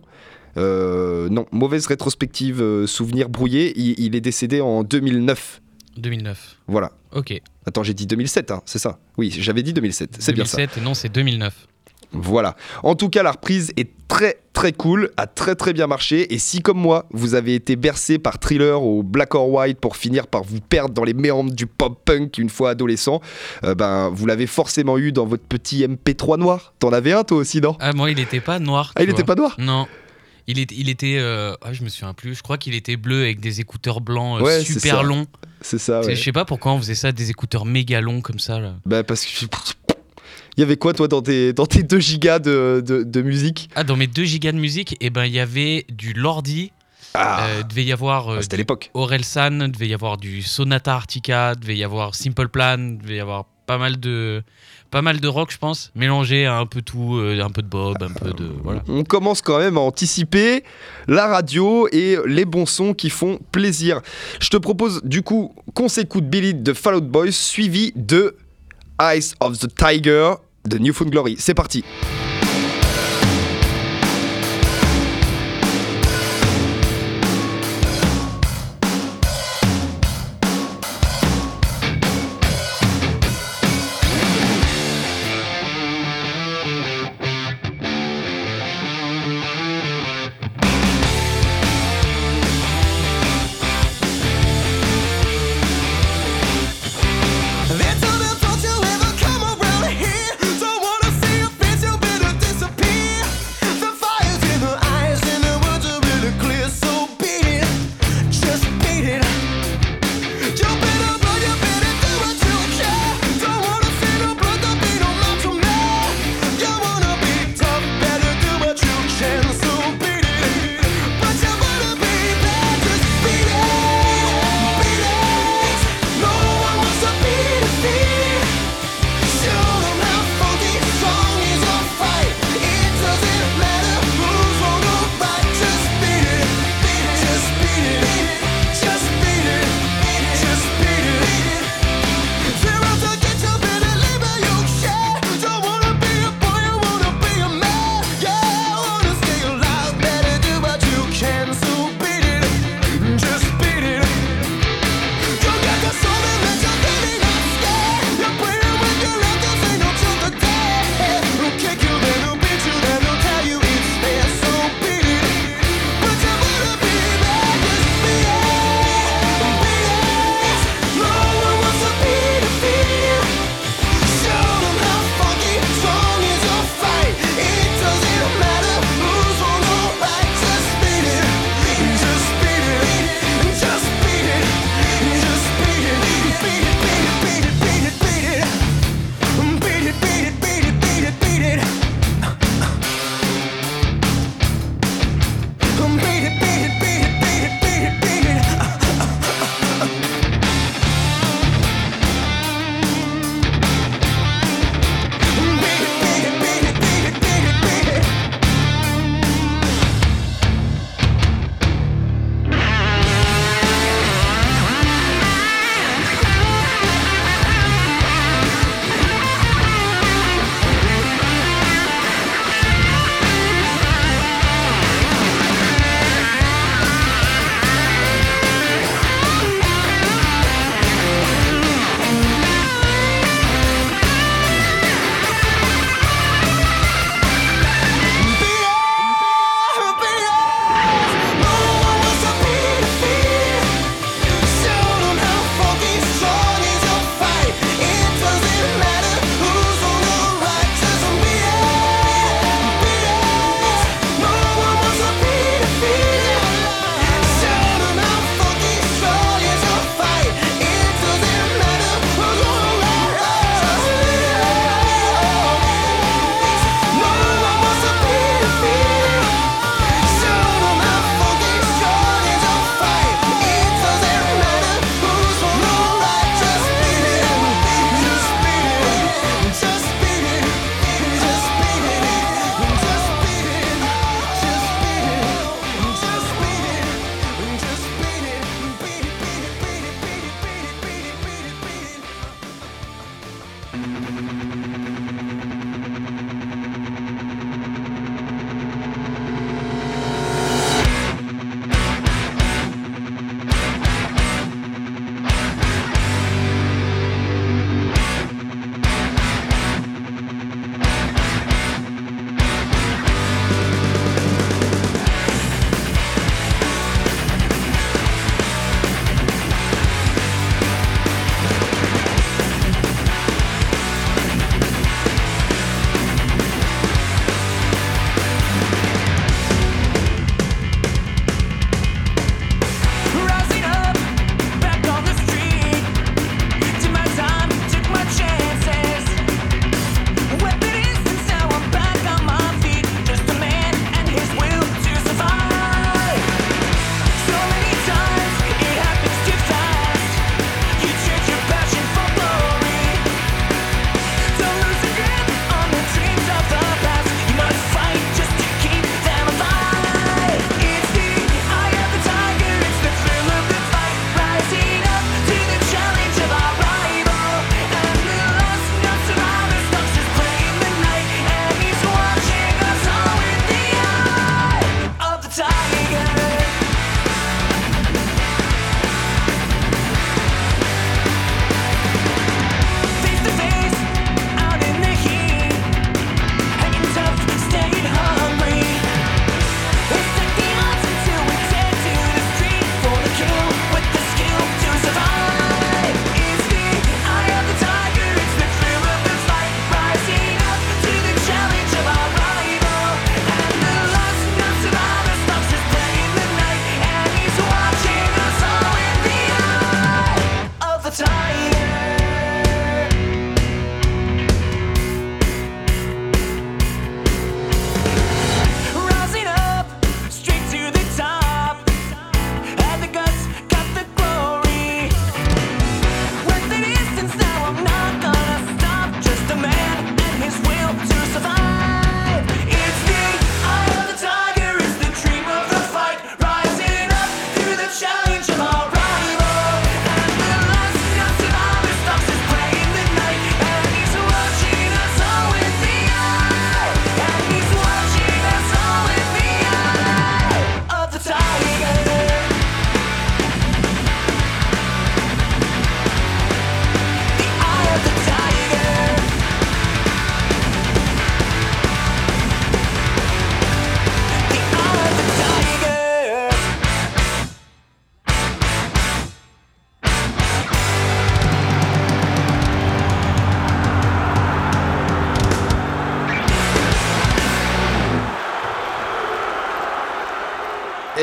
Euh, 0.57 1.29
non, 1.29 1.44
mauvaise 1.53 1.87
rétrospective, 1.87 2.87
souvenir 2.87 3.29
brouillé. 3.29 3.75
Il, 3.77 3.94
il 4.01 4.16
est 4.16 4.22
décédé 4.22 4.62
en 4.62 4.83
2009. 4.83 5.61
2009. 5.98 6.57
Voilà. 6.66 6.92
Ok. 7.14 7.38
Attends, 7.66 7.83
j'ai 7.83 7.92
dit 7.92 8.07
2007, 8.07 8.51
hein, 8.53 8.62
c'est 8.64 8.79
ça? 8.79 8.98
Oui, 9.18 9.31
j'avais 9.38 9.62
dit 9.62 9.75
2007. 9.75 10.16
C'est 10.18 10.33
bien 10.33 10.46
ça. 10.46 10.57
2007, 10.57 10.83
non, 10.83 10.94
c'est 10.94 11.11
2009. 11.11 11.68
Voilà. 12.12 12.57
En 12.83 12.94
tout 12.94 13.09
cas, 13.09 13.22
la 13.22 13.33
reprise 13.33 13.72
est 13.77 13.90
très 14.09 14.38
très 14.53 14.72
cool, 14.72 15.11
a 15.16 15.27
très 15.27 15.55
très 15.55 15.72
bien 15.72 15.87
marché. 15.87 16.33
Et 16.35 16.38
si 16.38 16.61
comme 16.61 16.79
moi, 16.79 17.07
vous 17.11 17.35
avez 17.35 17.55
été 17.55 17.77
bercé 17.77 18.18
par 18.18 18.38
Thriller 18.38 18.83
ou 18.83 19.03
Black 19.03 19.35
or 19.35 19.48
White 19.48 19.79
pour 19.79 19.96
finir 19.96 20.27
par 20.27 20.42
vous 20.42 20.61
perdre 20.61 20.94
dans 20.94 21.05
les 21.05 21.14
méandres 21.14 21.53
du 21.53 21.66
pop 21.66 22.01
punk 22.05 22.38
une 22.38 22.51
fois 22.51 22.70
adolescent, 22.70 23.20
euh, 23.64 23.75
ben 23.75 24.11
vous 24.11 24.27
l'avez 24.27 24.46
forcément 24.46 24.98
eu 24.98 25.12
dans 25.12 25.25
votre 25.25 25.44
petit 25.44 25.87
MP3 25.87 26.38
noir. 26.38 26.75
T'en 26.79 26.90
avais 26.92 27.12
un 27.12 27.25
toi 27.25 27.38
aussi, 27.38 27.61
non? 27.61 27.77
Ah, 27.81 27.92
moi, 27.92 28.11
il 28.11 28.18
était 28.20 28.40
pas 28.40 28.59
noir. 28.59 28.92
Ah, 28.96 29.03
il 29.03 29.11
était 29.11 29.22
vois. 29.22 29.35
pas 29.35 29.40
noir? 29.40 29.55
Non. 29.59 29.87
Il, 30.48 30.59
est, 30.59 30.72
il 30.72 30.88
était. 30.88 31.16
euh, 31.18 31.55
ah, 31.62 31.72
je 31.72 31.83
me 31.85 31.88
souviens 31.88 32.14
plus. 32.14 32.35
Je 32.35 32.42
crois 32.42 32.59
qu'il 32.59 32.75
était 32.75 32.96
bleu 32.96 33.22
avec 33.22 33.40
des 33.40 33.61
écouteurs 33.61 34.01
blancs 34.01 34.40
euh, 34.40 34.44
Ouais, 34.44 34.61
super 34.61 35.03
longs. 35.03 35.27
C'est 35.61 35.79
ça, 35.79 36.01
ouais. 36.01 36.16
Je 36.16 36.22
sais 36.22 36.33
pas 36.33 36.44
pourquoi 36.44 36.72
on 36.72 36.79
faisait 36.79 36.96
ça, 36.96 37.12
des 37.12 37.31
écouteurs 37.31 37.64
méga 37.64 38.01
longs 38.01 38.20
comme 38.20 38.40
ça. 38.40 38.59
Là. 38.59 38.75
Bah 38.85 39.05
parce 39.05 39.25
que. 39.25 39.46
Il 40.56 40.60
y 40.60 40.62
avait 40.64 40.76
quoi 40.76 40.92
toi 40.92 41.08
dans 41.08 41.22
tes, 41.22 41.52
dans 41.52 41.66
tes 41.66 41.82
2 41.82 41.98
gigas 41.98 42.38
de, 42.38 42.82
de, 42.86 43.02
de 43.02 43.22
musique 43.22 43.70
Ah, 43.74 43.84
dans 43.84 43.96
mes 43.96 44.06
2 44.06 44.24
gigas 44.24 44.52
de 44.52 44.58
musique, 44.58 44.96
eh 45.00 45.10
ben, 45.10 45.24
il 45.24 45.32
y 45.32 45.40
avait 45.40 45.86
du 45.90 46.12
Lordi. 46.12 46.72
Ah, 47.14 47.46
euh, 47.46 47.62
devait 47.62 47.84
y 47.84 47.92
avoir. 47.92 48.30
euh, 48.30 48.40
ah, 48.50 48.56
l'époque. 48.56 48.90
Orelsan, 48.94 49.68
devait 49.68 49.88
y 49.88 49.94
avoir 49.94 50.16
du 50.16 50.42
Sonata 50.42 50.94
Arctica, 50.94 51.54
devait 51.54 51.76
y 51.76 51.84
avoir 51.84 52.14
Simple 52.14 52.48
Plan, 52.48 52.78
devait 53.02 53.16
y 53.16 53.20
avoir 53.20 53.44
pas 53.66 53.78
mal 53.78 53.98
de 54.00 54.42
pas 54.90 55.00
mal 55.00 55.20
de 55.20 55.28
rock, 55.28 55.50
je 55.50 55.56
pense, 55.56 55.90
mélangé 55.94 56.44
à 56.44 56.58
un 56.58 56.66
peu 56.66 56.82
tout, 56.82 57.16
euh, 57.16 57.40
un 57.42 57.48
peu 57.48 57.62
de 57.62 57.66
Bob, 57.66 57.96
un 58.02 58.12
peu 58.12 58.32
de 58.34 58.44
voilà. 58.62 58.82
On 58.88 59.04
commence 59.04 59.40
quand 59.40 59.58
même 59.58 59.78
à 59.78 59.80
anticiper 59.80 60.64
la 61.08 61.26
radio 61.28 61.88
et 61.92 62.18
les 62.26 62.44
bons 62.44 62.66
sons 62.66 62.92
qui 62.92 63.08
font 63.08 63.38
plaisir. 63.52 64.02
Je 64.40 64.50
te 64.50 64.58
propose 64.58 65.02
du 65.02 65.22
coup 65.22 65.54
qu'on 65.72 65.88
s'écoute 65.88 66.24
Billy 66.28 66.52
de 66.52 66.74
Fall 66.74 66.96
Out 66.96 67.08
Boys 67.08 67.30
suivi 67.32 67.92
de 67.96 68.36
Eyes 69.00 69.35
of 69.40 69.59
the 69.59 69.66
Tiger 69.68 70.37
de 70.66 70.78
Newfound 70.78 71.11
Glory. 71.11 71.37
C'est 71.38 71.55
parti. 71.55 71.85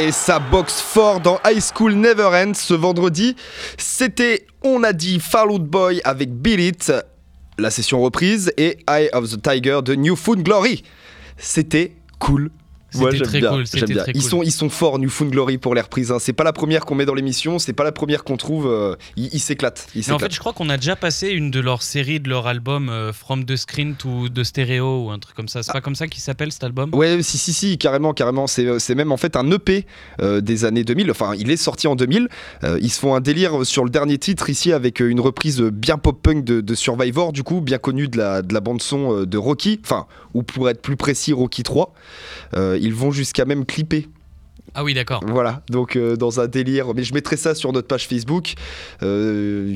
Et 0.09 0.11
ça 0.11 0.39
boxe 0.39 0.81
fort 0.81 1.19
dans 1.19 1.39
High 1.45 1.61
School 1.61 1.93
Never 1.93 2.31
Ends 2.33 2.55
ce 2.55 2.73
vendredi. 2.73 3.35
C'était 3.77 4.47
On 4.63 4.81
a 4.81 4.91
dit 4.91 5.19
Fall 5.19 5.51
Out 5.51 5.63
Boy 5.65 6.01
avec 6.03 6.33
Beat 6.33 6.59
It, 6.59 6.93
la 7.59 7.69
session 7.69 8.01
reprise, 8.01 8.51
et 8.57 8.79
Eye 8.89 9.09
of 9.13 9.29
the 9.29 9.39
Tiger 9.39 9.81
de 9.85 9.93
New 9.93 10.15
Found 10.15 10.41
Glory. 10.41 10.83
C'était 11.37 11.95
cool. 12.17 12.49
C'était 12.91 13.17
j'aime 13.17 13.21
très 13.27 13.39
bien, 13.39 13.49
cool, 13.51 13.67
c'était 13.67 13.93
très 13.95 14.11
Ils 14.15 14.21
cool. 14.21 14.29
sont, 14.29 14.43
ils 14.43 14.51
sont 14.51 14.69
forts, 14.69 14.99
New 14.99 15.09
Found 15.09 15.31
Glory, 15.31 15.57
pour 15.57 15.75
les 15.75 15.81
reprises. 15.81 16.11
hein. 16.11 16.17
C'est 16.19 16.33
pas 16.33 16.43
la 16.43 16.53
première 16.53 16.85
qu'on 16.85 16.95
met 16.95 17.05
dans 17.05 17.13
l'émission, 17.13 17.59
c'est 17.59 17.73
pas 17.73 17.83
la 17.83 17.91
première 17.91 18.23
qu'on 18.23 18.37
trouve. 18.37 18.67
euh, 18.67 18.95
ils 19.15 19.29
ils 19.33 19.39
s'éclatent. 19.39 19.87
En 20.11 20.17
fait, 20.19 20.33
je 20.33 20.39
crois 20.39 20.53
qu'on 20.53 20.69
a 20.69 20.77
déjà 20.77 20.95
passé 20.95 21.29
une 21.29 21.51
de 21.51 21.59
leurs 21.59 21.83
séries 21.83 22.19
de 22.19 22.29
leur 22.29 22.47
album 22.47 22.89
euh, 22.89 23.13
From 23.13 23.45
the 23.45 23.55
Screen 23.55 23.95
to 23.95 24.29
the 24.29 24.43
Stereo 24.43 25.05
ou 25.05 25.11
un 25.11 25.19
truc 25.19 25.35
comme 25.35 25.47
ça. 25.47 25.61
C'est 25.63 25.71
pas 25.71 25.81
comme 25.81 25.95
ça 25.95 26.07
qu'il 26.07 26.21
s'appelle 26.21 26.51
cet 26.51 26.63
album? 26.63 26.89
Ouais, 26.93 27.21
si, 27.21 27.37
si, 27.37 27.53
si, 27.53 27.77
carrément, 27.77 28.13
carrément. 28.13 28.47
C'est 28.47 28.79
c'est 28.79 28.95
même 28.95 29.11
en 29.11 29.17
fait 29.17 29.35
un 29.35 29.49
EP 29.51 29.85
euh, 30.21 30.41
des 30.41 30.65
années 30.65 30.83
2000. 30.83 31.11
Enfin, 31.11 31.33
il 31.37 31.51
est 31.51 31.57
sorti 31.57 31.87
en 31.87 31.95
2000. 31.95 32.27
Euh, 32.63 32.77
ils 32.81 32.89
se 32.89 32.99
font 32.99 33.13
un 33.15 33.21
délire 33.21 33.65
sur 33.65 33.83
le 33.83 33.89
dernier 33.89 34.17
titre 34.17 34.49
ici 34.49 34.71
avec 34.73 35.01
euh, 35.01 35.09
une 35.09 35.19
reprise 35.19 35.61
bien 35.61 35.97
pop-punk 35.97 36.43
de, 36.43 36.61
de 36.61 36.75
Survivor, 36.75 37.33
du 37.33 37.43
coup, 37.43 37.61
bien 37.61 37.77
connue 37.77 38.07
de 38.07 38.17
la, 38.17 38.41
de 38.41 38.53
la 38.53 38.59
bande-son 38.61 39.13
euh, 39.21 39.25
de 39.25 39.37
Rocky. 39.37 39.79
Enfin, 39.83 40.07
ou 40.33 40.43
pour 40.43 40.69
être 40.69 40.81
plus 40.81 40.95
précis, 40.97 41.33
Rocky 41.33 41.63
3. 41.63 41.93
Ils 42.79 42.93
vont 42.93 43.11
jusqu'à 43.11 43.45
même 43.45 43.65
clipper. 43.65 44.07
Ah 44.75 44.83
oui, 44.83 44.93
d'accord. 44.93 45.23
Voilà, 45.25 45.63
donc 45.71 45.95
euh, 45.95 46.15
dans 46.15 46.39
un 46.39 46.45
délire. 46.47 46.93
Mais 46.95 47.03
je 47.03 47.11
mettrai 47.15 47.37
ça 47.37 47.55
sur 47.55 47.73
notre 47.73 47.87
page 47.87 48.07
Facebook. 48.07 48.53
Euh, 49.01 49.73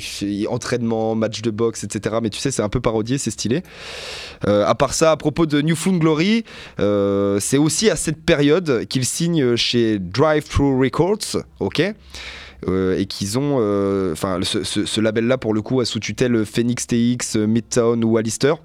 entraînement, 0.50 1.16
match 1.16 1.42
de 1.42 1.50
boxe, 1.50 1.84
etc. 1.84 2.18
Mais 2.22 2.30
tu 2.30 2.39
sais, 2.39 2.52
c'est 2.52 2.62
un 2.62 2.70
peu 2.70 2.80
parodié, 2.80 3.18
c'est 3.18 3.32
stylé. 3.32 3.63
Euh, 4.48 4.66
à 4.68 4.76
part 4.76 4.94
ça, 4.94 5.12
à 5.12 5.18
propos 5.18 5.48
de 5.48 5.62
New 5.62 5.76
Found 5.76 6.00
Glory, 6.00 6.44
euh, 6.80 7.39
c'est 7.39 7.58
aussi 7.58 7.89
à 7.89 7.96
cette 7.96 8.24
période 8.24 8.86
qu'ils 8.88 9.06
signent 9.06 9.56
chez 9.56 9.98
Drive 9.98 10.44
Thru 10.48 10.80
Records, 10.80 11.42
ok 11.60 11.82
et 12.98 13.08
qu'ils 13.08 13.38
ont, 13.38 13.58
enfin, 14.13 14.39
ce, 14.42 14.63
ce- 14.63 14.86
ce 14.86 15.02
label-là 15.02 15.38
pour 15.38 15.54
le 15.54 15.62
coup 15.62 15.82
a 15.82 15.86
sous 15.86 16.00
tutelle 16.00 16.46
Phoenix 16.46 16.88
TX, 16.88 17.36
Midtown 17.46 18.02
ou 18.06 18.16
Alistair. 18.16 18.56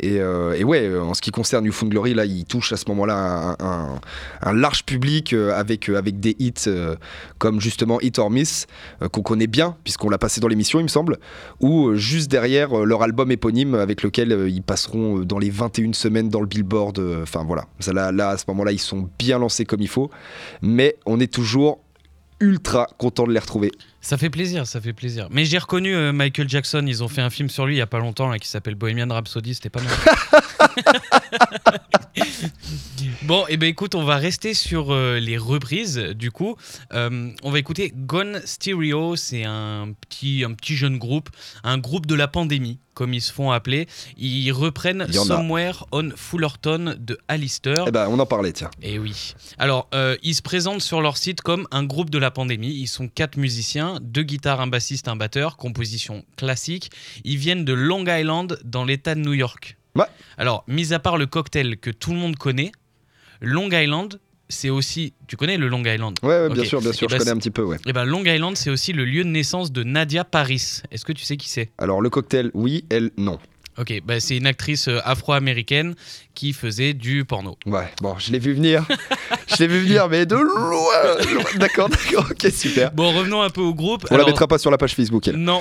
Et, 0.00 0.18
euh, 0.18 0.54
et 0.54 0.64
ouais, 0.64 0.86
euh, 0.86 1.02
en 1.02 1.14
ce 1.14 1.20
qui 1.20 1.30
concerne 1.30 1.64
New 1.64 1.72
Found 1.72 1.90
Glory, 1.90 2.14
là, 2.14 2.24
il 2.24 2.44
touche 2.44 2.72
à 2.72 2.76
ce 2.76 2.84
moment-là 2.88 3.56
un, 3.60 4.52
large 4.52 4.84
public 4.84 5.32
euh, 5.32 5.54
avec, 5.54 5.88
avec 5.88 6.20
des 6.20 6.36
hits 6.38 6.52
comme 7.38 7.60
justement 7.60 8.00
Hit 8.00 8.18
or 8.18 8.30
Miss, 8.30 8.66
qu'on 9.12 9.22
connaît 9.22 9.46
bien, 9.46 9.76
puisqu'on 9.84 10.10
l'a 10.10 10.18
passé 10.18 10.40
dans 10.40 10.48
l'émission, 10.48 10.80
il 10.80 10.84
me 10.84 10.88
semble, 10.88 11.18
ou 11.60 11.94
juste 11.94 12.30
derrière 12.30 12.74
leur 12.84 13.02
album 13.02 13.30
éponyme 13.30 13.74
avec 13.74 14.02
lequel 14.02 14.46
ils 14.48 14.62
passeront 14.62 15.20
dans 15.20 15.38
les 15.38 15.50
21 15.50 15.92
semaines 15.92 16.28
dans 16.28 16.40
le 16.40 16.46
Billboard. 16.46 17.00
Enfin 17.22 17.44
voilà, 17.44 17.64
Ça, 17.80 17.92
là, 17.92 18.12
là, 18.12 18.30
à 18.30 18.38
ce 18.38 18.44
moment-là, 18.48 18.72
ils 18.72 18.78
sont 18.78 19.08
bien 19.18 19.38
lancés 19.38 19.64
comme 19.64 19.80
il 19.80 19.88
faut, 19.88 20.10
mais 20.60 20.96
on 21.06 21.20
est 21.20 21.32
toujours 21.32 21.80
ultra 22.40 22.88
content 22.98 23.26
de 23.26 23.32
les 23.32 23.38
retrouver. 23.38 23.70
Ça 24.02 24.18
fait 24.18 24.30
plaisir, 24.30 24.66
ça 24.66 24.80
fait 24.80 24.92
plaisir. 24.92 25.28
Mais 25.30 25.44
j'ai 25.44 25.58
reconnu 25.58 25.94
euh, 25.94 26.12
Michael 26.12 26.48
Jackson, 26.48 26.84
ils 26.86 27.04
ont 27.04 27.08
fait 27.08 27.20
un 27.20 27.30
film 27.30 27.48
sur 27.48 27.66
lui 27.66 27.76
il 27.76 27.78
y 27.78 27.82
a 27.82 27.86
pas 27.86 28.00
longtemps 28.00 28.28
là, 28.28 28.38
qui 28.40 28.48
s'appelle 28.48 28.74
Bohemian 28.74 29.06
Rhapsody, 29.08 29.54
c'était 29.54 29.70
pas 29.70 29.80
mal. 29.80 29.94
bon, 33.22 33.44
et 33.48 33.56
ben 33.56 33.68
écoute, 33.68 33.94
on 33.94 34.04
va 34.04 34.16
rester 34.16 34.54
sur 34.54 34.92
euh, 34.92 35.20
les 35.20 35.38
reprises. 35.38 35.98
Du 35.98 36.30
coup, 36.32 36.56
Euh, 36.92 37.30
on 37.42 37.50
va 37.50 37.58
écouter 37.58 37.92
Gone 37.94 38.40
Stereo, 38.44 39.16
c'est 39.16 39.44
un 39.44 39.92
petit, 40.00 40.44
un 40.44 40.52
petit 40.52 40.76
jeune 40.76 40.98
groupe, 40.98 41.30
un 41.64 41.78
groupe 41.78 42.06
de 42.06 42.14
la 42.14 42.28
pandémie, 42.28 42.78
comme 42.94 43.14
ils 43.14 43.20
se 43.20 43.32
font 43.32 43.50
appeler. 43.50 43.86
Ils 44.18 44.52
reprennent 44.52 45.02
a. 45.02 45.12
Somewhere 45.12 45.84
on 45.92 46.10
Fullerton 46.16 46.96
de 46.98 47.18
Alistair. 47.28 47.84
Eh 47.86 47.90
ben, 47.90 48.08
on 48.08 48.18
en 48.18 48.26
parlait, 48.26 48.52
tiens. 48.52 48.70
Et 48.82 48.98
oui. 48.98 49.34
Alors, 49.58 49.88
euh, 49.94 50.16
ils 50.22 50.34
se 50.34 50.42
présentent 50.42 50.82
sur 50.82 51.00
leur 51.00 51.16
site 51.16 51.40
comme 51.40 51.66
un 51.70 51.84
groupe 51.84 52.10
de 52.10 52.18
la 52.18 52.30
pandémie. 52.30 52.72
Ils 52.74 52.88
sont 52.88 53.08
quatre 53.08 53.36
musiciens, 53.36 53.91
deux 54.00 54.22
guitares, 54.22 54.60
un 54.60 54.66
bassiste, 54.66 55.08
un 55.08 55.16
batteur, 55.16 55.56
composition 55.56 56.24
classique. 56.36 56.90
Ils 57.24 57.36
viennent 57.38 57.64
de 57.64 57.72
Long 57.72 58.04
Island, 58.06 58.58
dans 58.64 58.84
l'État 58.84 59.14
de 59.14 59.20
New 59.20 59.32
York. 59.34 59.76
Ouais. 59.94 60.06
Alors, 60.38 60.64
mis 60.68 60.92
à 60.92 60.98
part 60.98 61.18
le 61.18 61.26
cocktail 61.26 61.76
que 61.78 61.90
tout 61.90 62.12
le 62.12 62.18
monde 62.18 62.36
connaît, 62.36 62.72
Long 63.40 63.70
Island, 63.70 64.20
c'est 64.48 64.70
aussi. 64.70 65.14
Tu 65.26 65.36
connais 65.36 65.56
le 65.56 65.68
Long 65.68 65.84
Island? 65.84 66.18
Ouais, 66.22 66.28
ouais, 66.46 66.50
bien 66.50 66.64
sûr, 66.64 66.80
bien 66.80 66.92
sûr, 66.92 67.06
Eh 67.08 67.12
je 67.12 67.14
ben, 67.14 67.18
connais 67.18 67.30
un 67.32 67.38
petit 67.38 67.50
peu, 67.50 67.62
ouais. 67.62 67.78
Eh 67.86 67.92
ben, 67.92 68.04
Long 68.04 68.24
Island, 68.24 68.56
c'est 68.56 68.70
aussi 68.70 68.92
le 68.92 69.04
lieu 69.04 69.24
de 69.24 69.28
naissance 69.28 69.72
de 69.72 69.82
Nadia 69.82 70.24
Paris. 70.24 70.82
Est-ce 70.90 71.04
que 71.04 71.12
tu 71.12 71.24
sais 71.24 71.36
qui 71.36 71.48
c'est? 71.48 71.70
Alors, 71.78 72.00
le 72.00 72.10
cocktail, 72.10 72.50
oui, 72.54 72.84
elle, 72.90 73.10
non. 73.16 73.38
Ok, 73.78 74.02
bah, 74.04 74.20
c'est 74.20 74.36
une 74.36 74.46
actrice 74.46 74.88
euh, 74.88 74.98
afro-américaine 75.04 75.94
qui 76.34 76.52
faisait 76.52 76.92
du 76.92 77.24
porno. 77.24 77.56
Ouais, 77.64 77.90
bon, 78.02 78.18
je 78.18 78.30
l'ai 78.30 78.38
vu 78.38 78.52
venir. 78.52 78.86
je 79.56 79.62
l'ai 79.62 79.66
vu 79.68 79.80
venir, 79.80 80.08
mais 80.08 80.26
de 80.26 80.36
loin. 80.36 80.70
loin. 80.70 81.44
D'accord, 81.56 81.88
d'accord, 81.88 82.26
ok, 82.30 82.50
super. 82.52 82.90
Bon, 82.92 83.12
revenons 83.16 83.42
un 83.42 83.50
peu 83.50 83.60
au 83.60 83.74
groupe. 83.74 84.06
On 84.10 84.16
la 84.16 84.24
mettra 84.24 84.46
pas 84.46 84.58
sur 84.58 84.70
la 84.70 84.78
page 84.78 84.94
Facebook, 84.94 85.26
elle. 85.28 85.36
Non. 85.36 85.60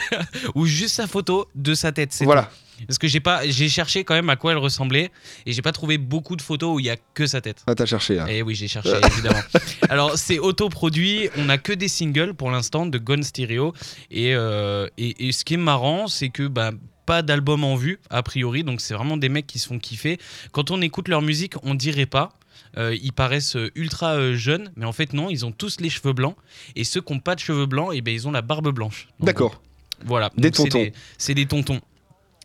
Ou 0.54 0.66
juste 0.66 0.94
sa 0.96 1.06
photo 1.06 1.48
de 1.54 1.74
sa 1.74 1.92
tête. 1.92 2.12
c'est 2.12 2.24
Voilà. 2.24 2.42
tout. 2.44 2.84
Parce 2.86 2.96
que 2.98 3.08
j'ai 3.08 3.20
pas, 3.20 3.46
j'ai 3.46 3.68
cherché 3.68 4.04
quand 4.04 4.14
même 4.14 4.30
à 4.30 4.36
quoi 4.36 4.52
elle 4.52 4.58
ressemblait 4.58 5.10
et 5.44 5.52
j'ai 5.52 5.60
pas 5.60 5.72
trouvé 5.72 5.98
beaucoup 5.98 6.34
de 6.34 6.40
photos 6.40 6.76
où 6.76 6.80
il 6.80 6.86
y 6.86 6.90
a 6.90 6.96
que 7.12 7.26
sa 7.26 7.42
tête. 7.42 7.62
Ah, 7.66 7.74
t'as 7.74 7.84
cherché. 7.84 8.18
hein. 8.18 8.26
Et 8.26 8.40
oui, 8.40 8.54
j'ai 8.54 8.68
cherché 8.68 8.92
évidemment. 9.12 9.42
Alors 9.90 10.16
c'est 10.16 10.38
autoproduit. 10.38 11.28
On 11.36 11.50
a 11.50 11.58
que 11.58 11.74
des 11.74 11.88
singles 11.88 12.32
pour 12.32 12.50
l'instant 12.50 12.86
de 12.86 12.96
Gone 12.96 13.22
Stereo 13.22 13.74
et, 14.10 14.34
euh, 14.34 14.86
et, 14.96 15.28
et 15.28 15.32
ce 15.32 15.44
qui 15.44 15.54
est 15.54 15.58
marrant, 15.58 16.06
c'est 16.08 16.30
que 16.30 16.46
bah 16.48 16.70
pas 17.04 17.20
d'album 17.20 17.64
en 17.64 17.74
vue 17.76 17.98
a 18.08 18.22
priori, 18.22 18.64
donc 18.64 18.80
c'est 18.80 18.94
vraiment 18.94 19.18
des 19.18 19.28
mecs 19.28 19.46
qui 19.46 19.58
se 19.58 19.66
font 19.68 19.78
kiffer. 19.78 20.16
Quand 20.52 20.70
on 20.70 20.80
écoute 20.80 21.08
leur 21.08 21.20
musique, 21.20 21.54
on 21.64 21.74
dirait 21.74 22.06
pas. 22.06 22.30
Euh, 22.76 22.96
ils 23.00 23.12
paraissent 23.12 23.56
euh, 23.56 23.70
ultra 23.74 24.14
euh, 24.14 24.34
jeunes, 24.34 24.70
mais 24.76 24.84
en 24.84 24.92
fait 24.92 25.12
non, 25.12 25.28
ils 25.30 25.44
ont 25.44 25.52
tous 25.52 25.80
les 25.80 25.90
cheveux 25.90 26.12
blancs. 26.12 26.36
Et 26.76 26.84
ceux 26.84 27.00
qui 27.00 27.12
n'ont 27.12 27.20
pas 27.20 27.34
de 27.34 27.40
cheveux 27.40 27.66
blancs, 27.66 27.94
et 27.94 28.00
ben 28.00 28.14
ils 28.14 28.28
ont 28.28 28.30
la 28.30 28.42
barbe 28.42 28.72
blanche. 28.72 29.08
D'accord, 29.20 29.60
voilà. 30.04 30.30
Des 30.36 30.48
c'est 30.48 30.68
tontons. 30.68 30.90
C'est 31.18 31.34
des 31.34 31.46
tontons. 31.46 31.80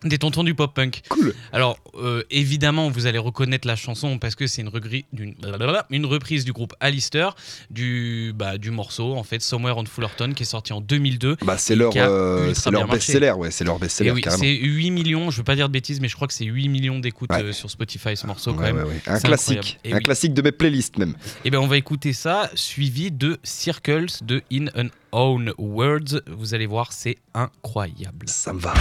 Des 0.05 0.19
tontons 0.19 0.43
du 0.43 0.53
pop-punk. 0.53 1.01
cool. 1.09 1.33
Alors, 1.51 1.79
euh, 1.95 2.23
évidemment, 2.29 2.89
vous 2.89 3.07
allez 3.07 3.17
reconnaître 3.17 3.67
la 3.67 3.75
chanson 3.75 4.19
parce 4.19 4.35
que 4.35 4.45
c'est 4.47 4.61
une, 4.61 4.69
reprise 4.69 6.45
du 6.45 6.53
groupe 6.53 6.73
Alistair, 6.79 7.35
du, 7.71 8.31
bah, 8.35 8.57
du 8.57 8.71
morceau, 8.71 9.15
en 9.15 9.23
fait, 9.23 9.41
Somewhere 9.41 9.75
on 9.77 9.85
Fullerton, 9.85 10.33
qui 10.33 10.43
est 10.43 10.45
sorti 10.45 10.73
en 10.73 10.81
2002. 10.81 11.37
Bah, 11.41 11.57
c'est 11.57 11.75
leur, 11.75 11.91
euh, 11.95 12.53
leur 12.71 12.87
best-seller, 12.87 13.31
ouais, 13.31 13.49
c'est 13.51 13.63
leur 13.63 13.79
best-seller, 13.79 14.11
oui, 14.11 14.23
c'est 14.29 14.53
8 14.53 14.91
millions, 14.91 15.31
je 15.31 15.37
veux 15.37 15.43
pas 15.43 15.55
dire 15.55 15.69
de 15.69 15.73
bêtises, 15.73 15.99
mais 15.99 16.07
je 16.07 16.15
crois 16.15 16.27
que 16.27 16.33
c'est 16.33 16.45
8 16.45 16.69
millions 16.69 16.99
d'écoutes 16.99 17.31
Ouais. 17.31 17.43
euh, 17.43 17.51
sur 17.53 17.71
Spotify, 17.71 18.15
ce 18.15 18.27
morceau, 18.27 18.53
quand 18.53 18.61
même. 18.61 18.85
Un 19.07 19.19
classique, 19.19 19.79
un 19.85 19.95
oui. 19.95 20.03
classique 20.03 20.33
de 20.33 20.41
mes 20.41 20.51
playlists 20.51 20.97
même. 20.97 21.15
Et 21.43 21.49
bien, 21.49 21.59
on 21.59 21.67
va 21.67 21.77
écouter 21.77 22.13
ça, 22.13 22.51
suivi 22.53 23.11
de 23.11 23.39
Circles 23.43 24.23
de 24.23 24.43
In 24.51 24.67
An 24.77 24.89
Own 25.15 25.53
Words. 25.57 26.21
Vous 26.27 26.53
allez 26.53 26.67
voir, 26.67 26.91
c'est 26.91 27.15
incroyable. 27.33 28.27
Ça 28.27 28.51
me 28.51 28.59
va. 28.59 28.73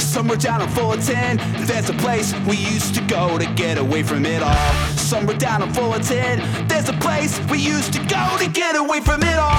Somewhere 0.00 0.38
down 0.38 0.62
on 0.62 0.68
Fullerton, 0.68 1.38
there's 1.66 1.90
a 1.90 1.92
place 1.92 2.34
we 2.48 2.56
used 2.56 2.94
to 2.94 3.02
go 3.02 3.36
to 3.38 3.44
get 3.54 3.76
away 3.76 4.02
from 4.02 4.24
it 4.24 4.42
all. 4.42 4.56
Somewhere 4.96 5.36
down 5.36 5.62
on 5.62 5.70
Fullerton, 5.74 6.40
there's 6.66 6.88
a 6.88 6.94
place 6.94 7.38
we 7.50 7.58
used 7.58 7.92
to 7.92 7.98
go 8.08 8.38
to 8.38 8.48
get 8.48 8.74
away 8.74 9.00
from 9.00 9.22
it 9.22 9.38
all. 9.38 9.52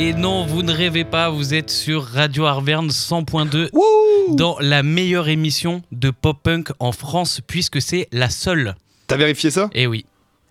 Et 0.00 0.14
non, 0.14 0.46
vous 0.46 0.62
ne 0.62 0.72
rêvez 0.72 1.04
pas, 1.04 1.28
vous 1.28 1.54
êtes 1.54 1.70
sur 1.70 2.04
Radio 2.04 2.44
Arverne 2.44 2.86
100.2 2.86 3.70
dans 4.36 4.56
la 4.60 4.84
meilleure 4.84 5.26
émission 5.26 5.82
de 5.90 6.10
pop-punk 6.10 6.70
en 6.78 6.92
France 6.92 7.40
puisque 7.44 7.82
c'est 7.82 8.06
la 8.12 8.30
seule. 8.30 8.76
T'as 9.08 9.16
vérifié 9.16 9.50
ça? 9.50 9.68
Eh 9.72 9.88
oui, 9.88 10.06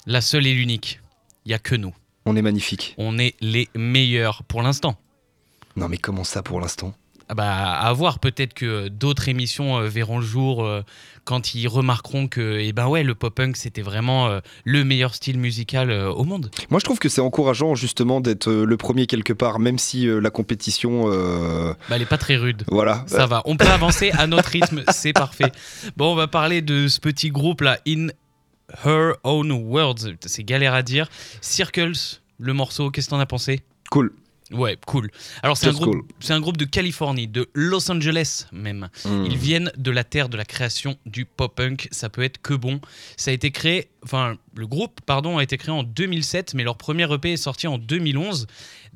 la 0.05 0.19
seule 0.19 0.47
et 0.47 0.53
l'unique. 0.53 0.99
Il 1.45 1.51
y 1.51 1.53
a 1.53 1.59
que 1.59 1.75
nous. 1.75 1.95
On 2.25 2.35
est 2.35 2.41
magnifique. 2.41 2.93
On 2.97 3.17
est 3.17 3.35
les 3.39 3.69
meilleurs 3.73 4.43
pour 4.43 4.61
l'instant. 4.61 4.97
Non 5.77 5.87
mais 5.87 5.97
comment 5.97 6.25
ça 6.25 6.43
pour 6.43 6.59
l'instant? 6.59 6.93
Bah, 7.35 7.73
à 7.73 7.91
voir, 7.93 8.19
peut-être 8.19 8.53
que 8.53 8.87
d'autres 8.87 9.27
émissions 9.29 9.77
euh, 9.77 9.87
verront 9.87 10.19
le 10.19 10.25
jour 10.25 10.63
euh, 10.65 10.81
quand 11.25 11.53
ils 11.55 11.67
remarqueront 11.67 12.27
que 12.29 12.57
eh 12.59 12.71
ben 12.71 12.87
ouais, 12.87 13.03
le 13.03 13.13
pop-punk 13.15 13.57
c'était 13.57 13.81
vraiment 13.81 14.27
euh, 14.27 14.39
le 14.63 14.83
meilleur 14.85 15.13
style 15.13 15.37
musical 15.37 15.91
au 15.91 16.23
monde. 16.23 16.49
Moi, 16.69 16.79
je 16.79 16.85
trouve 16.85 16.99
que 16.99 17.09
c'est 17.09 17.19
encourageant 17.21 17.75
justement 17.75 18.21
d'être 18.21 18.49
le 18.51 18.77
premier 18.77 19.07
quelque 19.07 19.33
part, 19.33 19.59
même 19.59 19.77
si 19.77 20.05
la 20.07 20.29
compétition, 20.29 21.11
euh, 21.11 21.73
Bah, 21.89 21.97
elle 21.97 22.01
est 22.01 22.05
pas 22.05 22.17
très 22.17 22.37
rude. 22.37 22.63
voilà. 22.69 23.03
Ça 23.07 23.25
va, 23.25 23.41
on 23.45 23.57
peut 23.57 23.67
avancer 23.67 24.11
à 24.11 24.25
notre 24.27 24.49
rythme, 24.49 24.83
c'est 24.91 25.13
parfait. 25.13 25.51
Bon, 25.97 26.13
on 26.13 26.15
va 26.15 26.27
parler 26.27 26.61
de 26.61 26.87
ce 26.87 26.99
petit 27.01 27.29
groupe 27.29 27.59
là, 27.61 27.77
In 27.87 28.07
Her 28.85 29.13
Own 29.23 29.51
Words. 29.51 30.13
C'est 30.25 30.43
galère 30.43 30.73
à 30.73 30.81
dire. 30.81 31.09
Circles, 31.41 31.91
le 32.39 32.53
morceau, 32.53 32.89
qu'est-ce 32.89 33.07
que 33.07 33.11
t'en 33.11 33.19
as 33.19 33.25
pensé? 33.25 33.59
Cool. 33.91 34.13
Ouais, 34.51 34.77
cool. 34.85 35.11
Alors, 35.43 35.57
c'est 35.57 35.67
un, 35.67 35.73
cool. 35.73 36.03
groupe 36.39 36.57
de 36.57 36.65
Californie, 36.65 37.27
de 37.27 37.49
Los 37.53 37.91
Angeles 37.91 38.45
même. 38.51 38.89
Hmm. 39.05 39.25
Ils 39.25 39.37
viennent 39.37 39.71
de 39.77 39.91
la 39.91 40.03
terre 40.03 40.29
de 40.29 40.37
la 40.37 40.45
création 40.45 40.97
du 41.05 41.25
pop-punk. 41.25 41.87
Ça 41.91 42.09
peut 42.09 42.23
être 42.23 42.41
que 42.41 42.53
bon. 42.53 42.79
Ça 43.17 43.31
a 43.31 43.33
été 43.33 43.51
créé, 43.51 43.89
enfin, 44.03 44.37
le 44.55 44.67
groupe, 44.67 45.01
pardon, 45.05 45.37
a 45.37 45.43
été 45.43 45.57
créé 45.57 45.73
en 45.73 45.83
2007, 45.83 46.53
mais 46.53 46.63
leur 46.63 46.77
premier 46.77 47.11
EP 47.11 47.33
est 47.33 47.37
sorti 47.37 47.67
en 47.67 47.77
2011. 47.77 48.47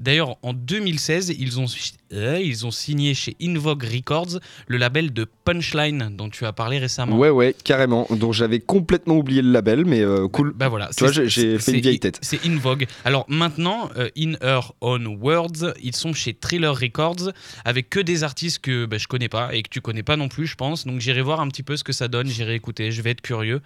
D'ailleurs, 0.01 0.35
en 0.41 0.53
2016, 0.53 1.35
ils 1.37 1.59
ont, 1.59 1.65
euh, 2.13 2.39
ils 2.43 2.65
ont 2.65 2.71
signé 2.71 3.13
chez 3.13 3.35
Invogue 3.41 3.83
Records 3.83 4.39
le 4.67 4.77
label 4.77 5.13
de 5.13 5.27
Punchline 5.45 6.15
dont 6.17 6.29
tu 6.29 6.45
as 6.45 6.53
parlé 6.53 6.79
récemment. 6.79 7.17
Ouais, 7.17 7.29
ouais, 7.29 7.55
carrément. 7.63 8.07
Donc 8.09 8.33
j'avais 8.33 8.59
complètement 8.59 9.15
oublié 9.17 9.43
le 9.43 9.51
label, 9.51 9.85
mais 9.85 10.01
euh, 10.01 10.27
cool. 10.27 10.53
Bah 10.55 10.69
voilà, 10.69 10.89
Tu 10.97 11.03
vois, 11.03 11.13
j'ai- 11.13 11.59
fait 11.59 11.71
une 11.73 11.81
vieille 11.81 11.99
tête. 11.99 12.17
C'est 12.21 12.43
In 12.47 12.57
Vogue. 12.57 12.87
Alors 13.05 13.25
maintenant, 13.29 13.89
euh, 13.95 14.09
In 14.17 14.33
Her 14.41 14.73
Own 14.81 15.05
Words, 15.21 15.73
ils 15.83 15.95
sont 15.95 16.13
chez 16.13 16.33
Thriller 16.33 16.75
Records 16.75 17.31
avec 17.63 17.89
que 17.91 17.99
des 17.99 18.23
artistes 18.23 18.59
que 18.59 18.85
bah, 18.85 18.97
je 18.97 19.07
connais 19.07 19.29
pas 19.29 19.53
et 19.53 19.61
que 19.61 19.69
tu 19.69 19.81
connais 19.81 20.03
pas 20.03 20.17
non 20.17 20.29
plus, 20.29 20.47
je 20.47 20.55
pense. 20.55 20.87
Donc 20.87 20.99
j'irai 20.99 21.21
voir 21.21 21.39
un 21.41 21.47
petit 21.47 21.63
peu 21.63 21.77
ce 21.77 21.83
que 21.83 21.93
ça 21.93 22.07
donne, 22.07 22.27
j'irai 22.27 22.55
écouter, 22.55 22.91
je 22.91 23.01
vais 23.03 23.11
être 23.11 23.21
curieux. 23.21 23.61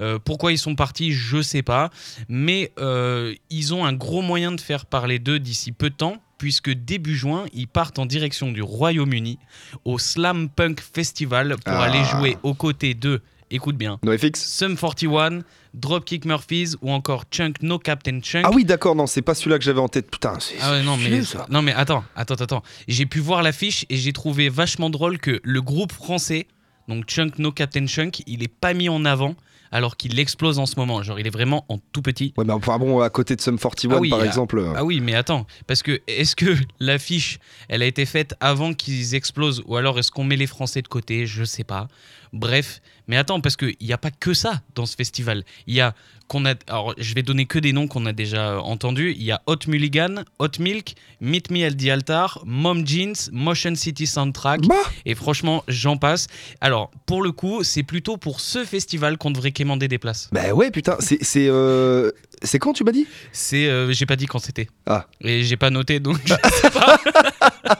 Euh, 0.00 0.18
pourquoi 0.22 0.52
ils 0.52 0.58
sont 0.58 0.74
partis, 0.74 1.12
je 1.12 1.40
sais 1.42 1.62
pas. 1.62 1.90
Mais 2.28 2.72
euh, 2.78 3.34
ils 3.50 3.74
ont 3.74 3.84
un 3.84 3.92
gros 3.92 4.22
moyen 4.22 4.52
de 4.52 4.60
faire 4.60 4.86
parler 4.86 5.18
d'eux 5.18 5.38
d'ici 5.38 5.72
peu 5.72 5.90
de 5.90 5.94
temps. 5.96 6.16
Puisque 6.36 6.70
début 6.70 7.14
juin, 7.16 7.46
ils 7.54 7.68
partent 7.68 7.98
en 8.00 8.06
direction 8.06 8.50
du 8.50 8.60
Royaume-Uni 8.60 9.38
au 9.84 9.98
Slam 9.98 10.48
Punk 10.50 10.80
Festival 10.80 11.56
pour 11.64 11.74
Ah. 11.74 11.84
aller 11.84 12.02
jouer 12.04 12.36
aux 12.42 12.54
côtés 12.54 12.92
de, 12.94 13.22
écoute 13.52 13.76
bien, 13.76 13.98
NoFX 14.02 14.44
Sum 14.44 14.76
41, 14.76 15.42
Dropkick 15.74 16.24
Murphys 16.24 16.74
ou 16.82 16.90
encore 16.90 17.24
Chunk 17.30 17.62
No 17.62 17.78
Captain 17.78 18.20
Chunk. 18.20 18.44
Ah 18.46 18.50
oui, 18.52 18.64
d'accord, 18.64 18.94
non, 18.96 19.06
c'est 19.06 19.22
pas 19.22 19.34
celui-là 19.34 19.58
que 19.58 19.64
j'avais 19.64 19.80
en 19.80 19.88
tête. 19.88 20.10
Putain, 20.10 20.38
c'est. 20.40 20.56
Ah 20.60 20.72
ouais, 20.72 20.82
non, 20.82 20.96
mais, 20.96 21.22
ça. 21.22 21.46
non 21.50 21.62
mais 21.62 21.72
attends, 21.72 22.04
attends, 22.16 22.34
attends. 22.34 22.62
J'ai 22.88 23.06
pu 23.06 23.20
voir 23.20 23.42
l'affiche 23.42 23.86
et 23.88 23.96
j'ai 23.96 24.12
trouvé 24.12 24.48
vachement 24.48 24.90
drôle 24.90 25.18
que 25.18 25.40
le 25.44 25.62
groupe 25.62 25.92
français, 25.92 26.48
donc 26.88 27.06
Chunk 27.08 27.38
No 27.38 27.52
Captain 27.52 27.86
Chunk, 27.86 28.22
il 28.26 28.42
est 28.42 28.48
pas 28.48 28.74
mis 28.74 28.88
en 28.88 29.04
avant 29.04 29.34
alors 29.72 29.96
qu'il 29.96 30.18
explose 30.18 30.58
en 30.58 30.66
ce 30.66 30.76
moment. 30.76 31.02
Genre 31.02 31.18
il 31.18 31.26
est 31.26 31.30
vraiment 31.30 31.64
en 31.68 31.78
tout 31.92 32.02
petit. 32.02 32.32
Ouais, 32.36 32.44
mais 32.44 32.52
enfin 32.52 32.78
bon, 32.78 33.00
à 33.00 33.10
côté 33.10 33.36
de 33.36 33.40
Sum 33.40 33.58
41, 33.58 33.90
Ah 33.96 34.00
oui, 34.00 34.10
par 34.10 34.20
ah- 34.20 34.26
exemple. 34.26 34.58
euh, 34.58 34.72
Ah 34.76 34.84
oui, 34.84 35.00
mais 35.00 35.14
attends, 35.14 35.46
parce 35.66 35.82
que 35.82 36.00
est-ce 36.06 36.36
que 36.36 36.54
l'affiche, 36.80 37.38
elle 37.68 37.82
a 37.82 37.86
été 37.86 38.06
faite 38.06 38.34
avant 38.40 38.74
qu'ils 38.74 39.14
explosent? 39.14 39.62
Ou 39.66 39.76
alors 39.76 39.98
est-ce 39.98 40.10
qu'on 40.10 40.24
met 40.24 40.36
les 40.36 40.46
Français 40.46 40.82
de 40.82 40.88
côté? 40.88 41.26
Je 41.26 41.44
sais 41.44 41.64
pas. 41.64 41.88
Bref, 42.34 42.80
mais 43.06 43.16
attends, 43.16 43.40
parce 43.40 43.56
qu'il 43.56 43.76
n'y 43.80 43.92
a 43.92 43.98
pas 43.98 44.10
que 44.10 44.34
ça 44.34 44.60
dans 44.74 44.86
ce 44.86 44.96
festival. 44.96 45.44
Il 45.68 45.74
y 45.74 45.80
a 45.80 45.94
qu'on 46.26 46.46
a, 46.46 46.54
alors 46.68 46.94
je 46.98 47.14
vais 47.14 47.22
donner 47.22 47.46
que 47.46 47.60
des 47.60 47.72
noms 47.72 47.86
qu'on 47.86 48.06
a 48.06 48.12
déjà 48.12 48.60
entendus. 48.60 49.14
Il 49.16 49.22
y 49.22 49.30
a 49.30 49.40
Hot 49.46 49.58
Mulligan, 49.68 50.24
Hot 50.40 50.58
Milk, 50.58 50.94
Meet 51.20 51.50
Me 51.50 51.64
at 51.64 51.72
the 51.74 51.88
Altar, 51.88 52.42
Mom 52.44 52.84
Jeans, 52.84 53.30
Motion 53.30 53.76
City 53.76 54.08
Soundtrack. 54.08 54.62
Bah 54.62 54.74
Et 55.06 55.14
franchement, 55.14 55.62
j'en 55.68 55.96
passe. 55.96 56.26
Alors, 56.60 56.90
pour 57.06 57.22
le 57.22 57.30
coup, 57.30 57.62
c'est 57.62 57.84
plutôt 57.84 58.16
pour 58.16 58.40
ce 58.40 58.64
festival 58.64 59.16
qu'on 59.16 59.30
devrait 59.30 59.52
quémander 59.52 59.86
des 59.86 59.98
places. 59.98 60.28
Bah 60.32 60.52
ouais, 60.52 60.70
putain, 60.70 60.96
c'est. 60.98 61.22
C'est 61.22 61.46
euh, 61.48 62.10
c'est 62.44 62.58
quand 62.58 62.72
tu 62.72 62.84
m'as 62.84 62.92
dit? 62.92 63.06
C'est, 63.32 63.66
euh, 63.66 63.92
j'ai 63.92 64.06
pas 64.06 64.16
dit 64.16 64.26
quand 64.26 64.38
c'était. 64.38 64.68
Ah. 64.86 65.06
Et 65.22 65.42
j'ai 65.42 65.56
pas 65.56 65.70
noté, 65.70 66.00
donc 66.00 66.18
je 66.24 66.34
sais 66.62 66.70
pas. 66.70 66.98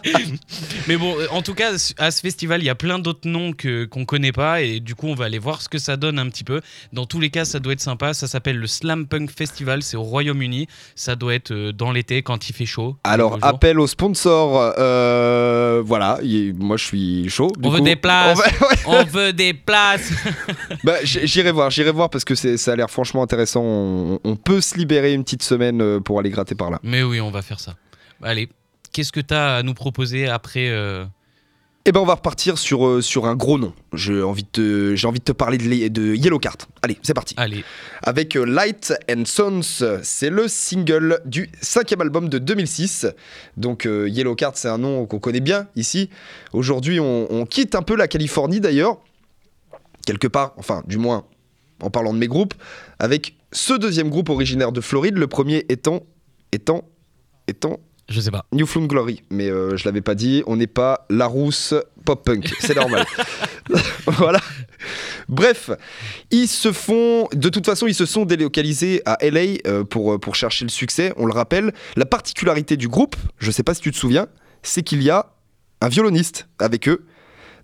Mais 0.89 0.97
bon, 0.97 1.15
euh, 1.19 1.27
en 1.31 1.43
tout 1.43 1.55
cas, 1.55 1.73
à 1.99 2.11
ce 2.11 2.21
festival, 2.21 2.63
il 2.63 2.67
y 2.67 2.71
a 2.71 2.75
plein 2.75 2.99
d'autres 2.99 3.29
noms 3.29 3.53
que 3.53 3.85
qu'on 3.85 4.05
connaît 4.05 4.33
pas, 4.33 4.63
et 4.63 4.81
du 4.81 4.95
coup, 4.95 5.07
on 5.09 5.15
va 5.15 5.27
aller 5.27 5.39
voir 5.39 5.63
ce 5.63 5.69
que 5.69 5.79
ça 5.79 5.97
donne 5.97 6.19
un 6.19 6.29
petit 6.29 6.45
peu. 6.45 6.61
Dans 6.93 7.07
tous 7.07 7.21
les 7.21 7.31
cas, 7.31 7.45
ça 7.45 7.59
doit 7.61 7.73
être 7.73 7.81
sympa. 7.81 8.15
Ça 8.15 8.27
s'appelle 8.27 8.57
le 8.59 8.67
Slam 8.67 9.07
Punk 9.07 9.31
Festival. 9.31 9.83
C'est 9.83 9.97
au 9.97 10.03
Royaume-Uni. 10.03 10.67
Ça 10.95 11.17
doit 11.17 11.35
être 11.35 11.51
euh, 11.53 11.73
dans 11.73 11.93
l'été 11.93 12.23
quand 12.23 12.49
il 12.49 12.53
fait 12.53 12.67
chaud. 12.67 12.97
Alors, 13.05 13.39
appel 13.43 13.79
aux 13.81 13.87
sponsors. 13.87 14.75
euh, 14.79 15.83
voilà, 15.85 16.19
moi 16.59 16.77
je 16.77 16.85
suis 16.85 17.29
chaud. 17.31 17.51
du 17.59 17.69
On 17.69 17.71
veut 17.71 17.81
des 17.81 17.97
places. 17.97 18.39
On 18.39 18.41
va- 18.41 18.69
ouais. 18.69 18.77
on 18.87 19.05
veut 19.05 19.33
des 19.33 19.55
places. 19.55 20.11
Bah, 20.83 20.97
j'irai 21.03 21.53
voir, 21.53 21.71
j'irai 21.71 21.91
voir 21.93 22.11
parce 22.11 22.25
que 22.25 22.35
ça 22.35 22.73
a 22.73 22.77
l'air 22.77 22.91
franchement 22.91 23.23
intéressant. 23.23 23.63
On, 23.63 24.21
on 24.25 24.37
peut 24.37 24.54
se 24.61 24.77
libérer 24.77 25.13
une 25.13 25.25
petite 25.25 25.43
semaine 25.43 25.81
euh, 25.81 26.01
pour 26.01 26.19
aller 26.19 26.31
gratter 26.31 26.55
par 26.55 26.71
là. 26.71 26.79
Mais 26.83 27.03
oui, 27.03 27.21
on 27.21 27.31
va 27.31 27.43
faire 27.43 27.61
ça. 27.61 27.77
Allez, 28.23 28.49
qu'est-ce 28.93 29.13
que 29.13 29.21
tu 29.21 29.35
as 29.35 29.57
à 29.57 29.63
nous 29.63 29.75
proposer 29.75 30.29
après 30.29 30.69
euh, 30.71 31.05
Eh 31.85 31.93
ben, 31.93 32.01
on 32.01 32.07
va 32.07 32.15
repartir 32.15 32.57
sur, 32.57 32.87
euh, 32.87 33.03
sur 33.03 33.27
un 33.27 33.35
gros 33.35 33.59
nom. 33.59 33.75
J'ai 33.93 34.23
envie 34.23 34.45
de 34.45 34.49
te, 34.49 34.97
j'ai 34.97 35.07
envie 35.07 35.19
de 35.19 35.25
te 35.25 35.33
parler 35.33 35.59
de, 35.59 35.89
de 35.89 36.15
Yellow 36.15 36.39
Card. 36.39 36.57
Allez, 36.81 36.99
c'est 37.03 37.13
parti. 37.13 37.35
Allez, 37.37 37.65
Avec 38.03 38.37
euh, 38.37 38.45
Light 38.45 38.95
and 39.11 39.25
Sons, 39.27 39.85
c'est 40.03 40.31
le 40.31 40.49
single 40.49 41.21
du 41.27 41.51
cinquième 41.61 42.01
album 42.01 42.29
de 42.29 42.39
2006. 42.39 43.07
Donc 43.57 43.85
euh, 43.85 44.09
Yellow 44.09 44.35
Card, 44.35 44.53
c'est 44.55 44.69
un 44.69 44.79
nom 44.79 45.05
qu'on 45.07 45.19
connaît 45.19 45.41
bien 45.41 45.67
ici. 45.77 46.09
Aujourd'hui, 46.53 47.01
on, 47.01 47.31
on 47.31 47.45
quitte 47.45 47.75
un 47.75 47.83
peu 47.83 47.97
la 47.97 48.09
Californie 48.09 48.61
d'ailleurs, 48.61 48.99
quelque 50.07 50.29
part, 50.29 50.55
enfin 50.57 50.83
du 50.87 50.97
moins 50.99 51.25
en 51.83 51.91
parlant 51.91 52.15
de 52.15 52.19
mes 52.19 52.29
groupes, 52.29 52.55
avec 52.99 53.35
ce 53.55 53.73
deuxième 53.73 54.11
groupe 54.11 54.29
originaire 54.29 54.73
de 54.73 54.81
Floride, 54.81 55.17
le 55.17 55.27
premier 55.27 55.65
étant, 55.69 56.01
étant, 56.53 56.85
étant 57.49 57.81
je 58.09 58.21
sais 58.21 58.31
pas. 58.31 58.45
New 58.53 58.67
Flame 58.67 58.87
Glory. 58.87 59.23
Mais 59.31 59.49
euh, 59.49 59.77
je 59.77 59.87
l'avais 59.87 60.03
pas 60.03 60.15
dit, 60.15 60.43
on 60.47 60.57
n'est 60.57 60.67
pas 60.67 61.07
la 61.09 61.27
rousse 61.27 61.75
pop-punk, 62.05 62.53
c'est 62.61 62.77
normal. 62.77 63.07
voilà. 64.07 64.41
Bref, 65.29 65.71
ils 66.31 66.49
se 66.49 66.71
font, 66.71 67.29
de 67.33 67.49
toute 67.49 67.65
façon, 67.65 67.87
ils 67.87 67.95
se 67.95 68.05
sont 68.05 68.27
délocalisés 68.27 69.01
à 69.07 69.17
LA 69.23 69.59
euh, 69.67 69.85
pour, 69.85 70.13
euh, 70.13 70.19
pour 70.19 70.35
chercher 70.35 70.67
le 70.67 70.71
succès, 70.71 71.15
on 71.17 71.25
le 71.25 71.33
rappelle. 71.33 71.73
La 71.97 72.05
particularité 72.05 72.77
du 72.77 72.89
groupe, 72.89 73.17
je 73.39 73.51
sais 73.51 73.63
pas 73.63 73.73
si 73.73 73.81
tu 73.81 73.91
te 73.91 73.97
souviens, 73.97 74.27
c'est 74.63 74.83
qu'il 74.83 75.03
y 75.03 75.09
a 75.09 75.33
un 75.81 75.89
violoniste 75.89 76.49
avec 76.59 76.89
eux, 76.89 77.07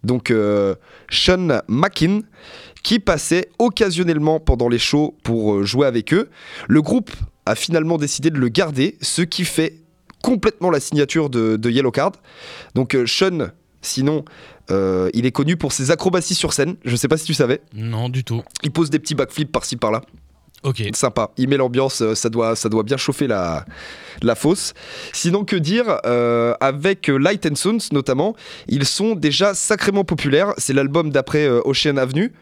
donc 0.04 0.30
euh, 0.30 0.74
Sean 1.08 1.60
Mackin, 1.68 2.20
qui 2.82 2.98
passait 2.98 3.48
occasionnellement 3.58 4.40
pendant 4.40 4.68
les 4.68 4.78
shows 4.78 5.16
pour 5.22 5.54
euh, 5.54 5.64
jouer 5.64 5.86
avec 5.86 6.14
eux. 6.14 6.30
Le 6.68 6.82
groupe 6.82 7.10
a 7.46 7.54
finalement 7.54 7.98
décidé 7.98 8.30
de 8.30 8.38
le 8.38 8.48
garder, 8.48 8.96
ce 9.00 9.22
qui 9.22 9.44
fait 9.44 9.80
complètement 10.22 10.70
la 10.70 10.80
signature 10.80 11.30
de, 11.30 11.56
de 11.56 11.70
Yellow 11.70 11.90
Card. 11.90 12.12
Donc 12.74 12.94
euh, 12.94 13.06
Sean, 13.06 13.50
sinon, 13.82 14.24
euh, 14.70 15.10
il 15.14 15.26
est 15.26 15.32
connu 15.32 15.56
pour 15.56 15.72
ses 15.72 15.90
acrobaties 15.90 16.34
sur 16.34 16.52
scène. 16.52 16.76
Je 16.84 16.96
sais 16.96 17.08
pas 17.08 17.16
si 17.16 17.24
tu 17.24 17.34
savais. 17.34 17.60
Non, 17.74 18.08
du 18.08 18.24
tout. 18.24 18.42
Il 18.62 18.70
pose 18.70 18.90
des 18.90 18.98
petits 18.98 19.14
backflips 19.14 19.50
par-ci 19.50 19.76
par-là. 19.76 20.02
Ok. 20.62 20.82
Sympa. 20.94 21.30
Il 21.38 21.48
met 21.48 21.56
l'ambiance, 21.56 22.02
euh, 22.02 22.14
ça 22.14 22.28
doit, 22.28 22.54
ça 22.54 22.68
doit 22.68 22.82
bien 22.82 22.98
chauffer 22.98 23.26
la, 23.26 23.64
la 24.20 24.34
fosse. 24.34 24.74
Sinon, 25.12 25.44
que 25.44 25.56
dire 25.56 26.00
euh, 26.04 26.54
Avec 26.60 27.08
euh, 27.08 27.16
Light 27.16 27.46
and 27.46 27.54
Sons 27.54 27.78
notamment, 27.92 28.36
ils 28.68 28.84
sont 28.84 29.14
déjà 29.14 29.54
sacrément 29.54 30.04
populaires. 30.04 30.52
C'est 30.58 30.74
l'album 30.74 31.10
d'après 31.10 31.48
Ocean 31.48 31.96
Avenue 31.96 32.32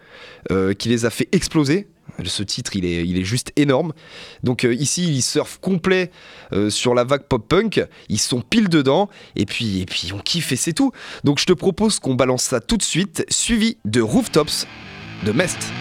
qui 0.79 0.89
les 0.89 1.05
a 1.05 1.11
fait 1.11 1.29
exploser. 1.33 1.89
Ce 2.25 2.43
titre, 2.43 2.75
il 2.75 2.85
est, 2.87 3.07
il 3.07 3.19
est 3.19 3.25
juste 3.25 3.53
énorme. 3.57 3.93
Donc 4.43 4.63
ici, 4.65 5.05
ils 5.09 5.23
surfent 5.23 5.59
complet 5.61 6.11
sur 6.71 6.95
la 6.95 7.05
vague 7.05 7.25
pop-punk. 7.25 7.85
Ils 8.09 8.19
sont 8.19 8.41
pile 8.41 8.69
dedans. 8.69 9.09
Et 9.37 9.45
puis, 9.45 9.81
et 9.81 9.87
puis, 9.87 10.11
on 10.15 10.19
kiffe 10.19 10.53
et 10.53 10.57
c'est 10.57 10.73
tout. 10.73 10.93
Donc 11.23 11.39
je 11.39 11.45
te 11.45 11.53
propose 11.53 11.99
qu'on 11.99 12.15
balance 12.15 12.45
ça 12.45 12.61
tout 12.61 12.77
de 12.77 12.83
suite, 12.83 13.25
suivi 13.29 13.77
de 13.85 14.01
Rooftops 14.01 14.67
de 15.25 15.33
Mest. 15.33 15.73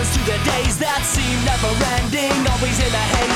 Got 0.00 0.16
the 0.24 0.38
days 0.48 0.78
that 0.78 1.04
seem 1.04 1.44
never 1.44 1.68
ending. 2.00 2.32
Always 2.48 2.78
in 2.80 2.88
a 2.88 3.04
haze, 3.12 3.29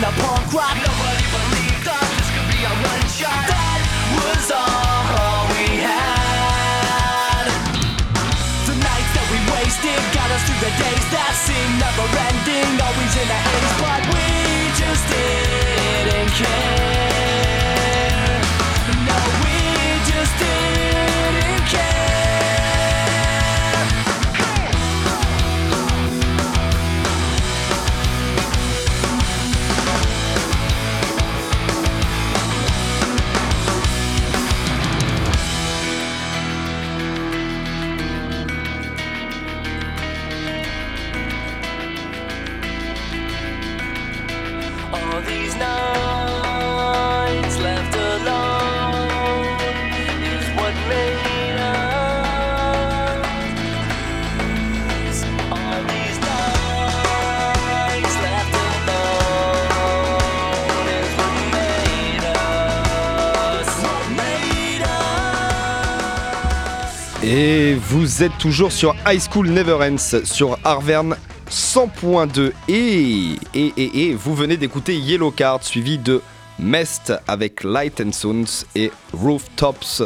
to 0.00 0.12
punk 0.22 0.52
rock. 0.54 0.76
Nobody 0.78 1.26
believed 1.26 1.88
us. 1.88 2.08
This 2.18 2.30
could 2.30 2.48
be 2.54 2.60
a 2.62 2.72
one 2.86 3.06
shot. 3.10 3.42
That 3.50 3.80
was 4.14 4.46
all 4.54 5.50
we 5.50 5.82
had. 5.82 7.50
The 8.68 8.76
nights 8.78 9.12
that 9.18 9.26
we 9.32 9.38
wasted 9.58 9.98
got 10.14 10.30
us 10.30 10.42
through 10.46 10.62
the 10.62 10.74
days 10.78 11.06
that 11.10 11.34
seemed 11.34 11.82
never 11.82 12.06
ending. 12.30 12.78
Always 12.78 13.14
in 13.18 13.26
a 13.26 13.40
haze, 13.42 13.74
but 13.82 14.02
we 14.14 14.26
just 14.78 15.02
didn't 15.10 16.30
care. 16.38 17.07
Et 67.30 67.74
vous 67.74 68.22
êtes 68.22 68.38
toujours 68.38 68.72
sur 68.72 68.94
High 69.06 69.20
School 69.20 69.50
Never 69.50 69.74
Ends 69.74 70.24
sur 70.24 70.58
Arverne 70.64 71.14
100.2 71.50 72.52
et, 72.68 73.36
et, 73.54 73.72
et, 73.76 74.02
et 74.06 74.14
vous 74.14 74.34
venez 74.34 74.56
d'écouter 74.56 74.96
Yellow 74.96 75.30
Card 75.30 75.62
suivi 75.62 75.98
de 75.98 76.22
Mest 76.58 77.12
avec 77.26 77.64
Light 77.64 78.00
and 78.00 78.12
Sounds 78.12 78.64
et 78.74 78.90
Rooftops. 79.12 80.04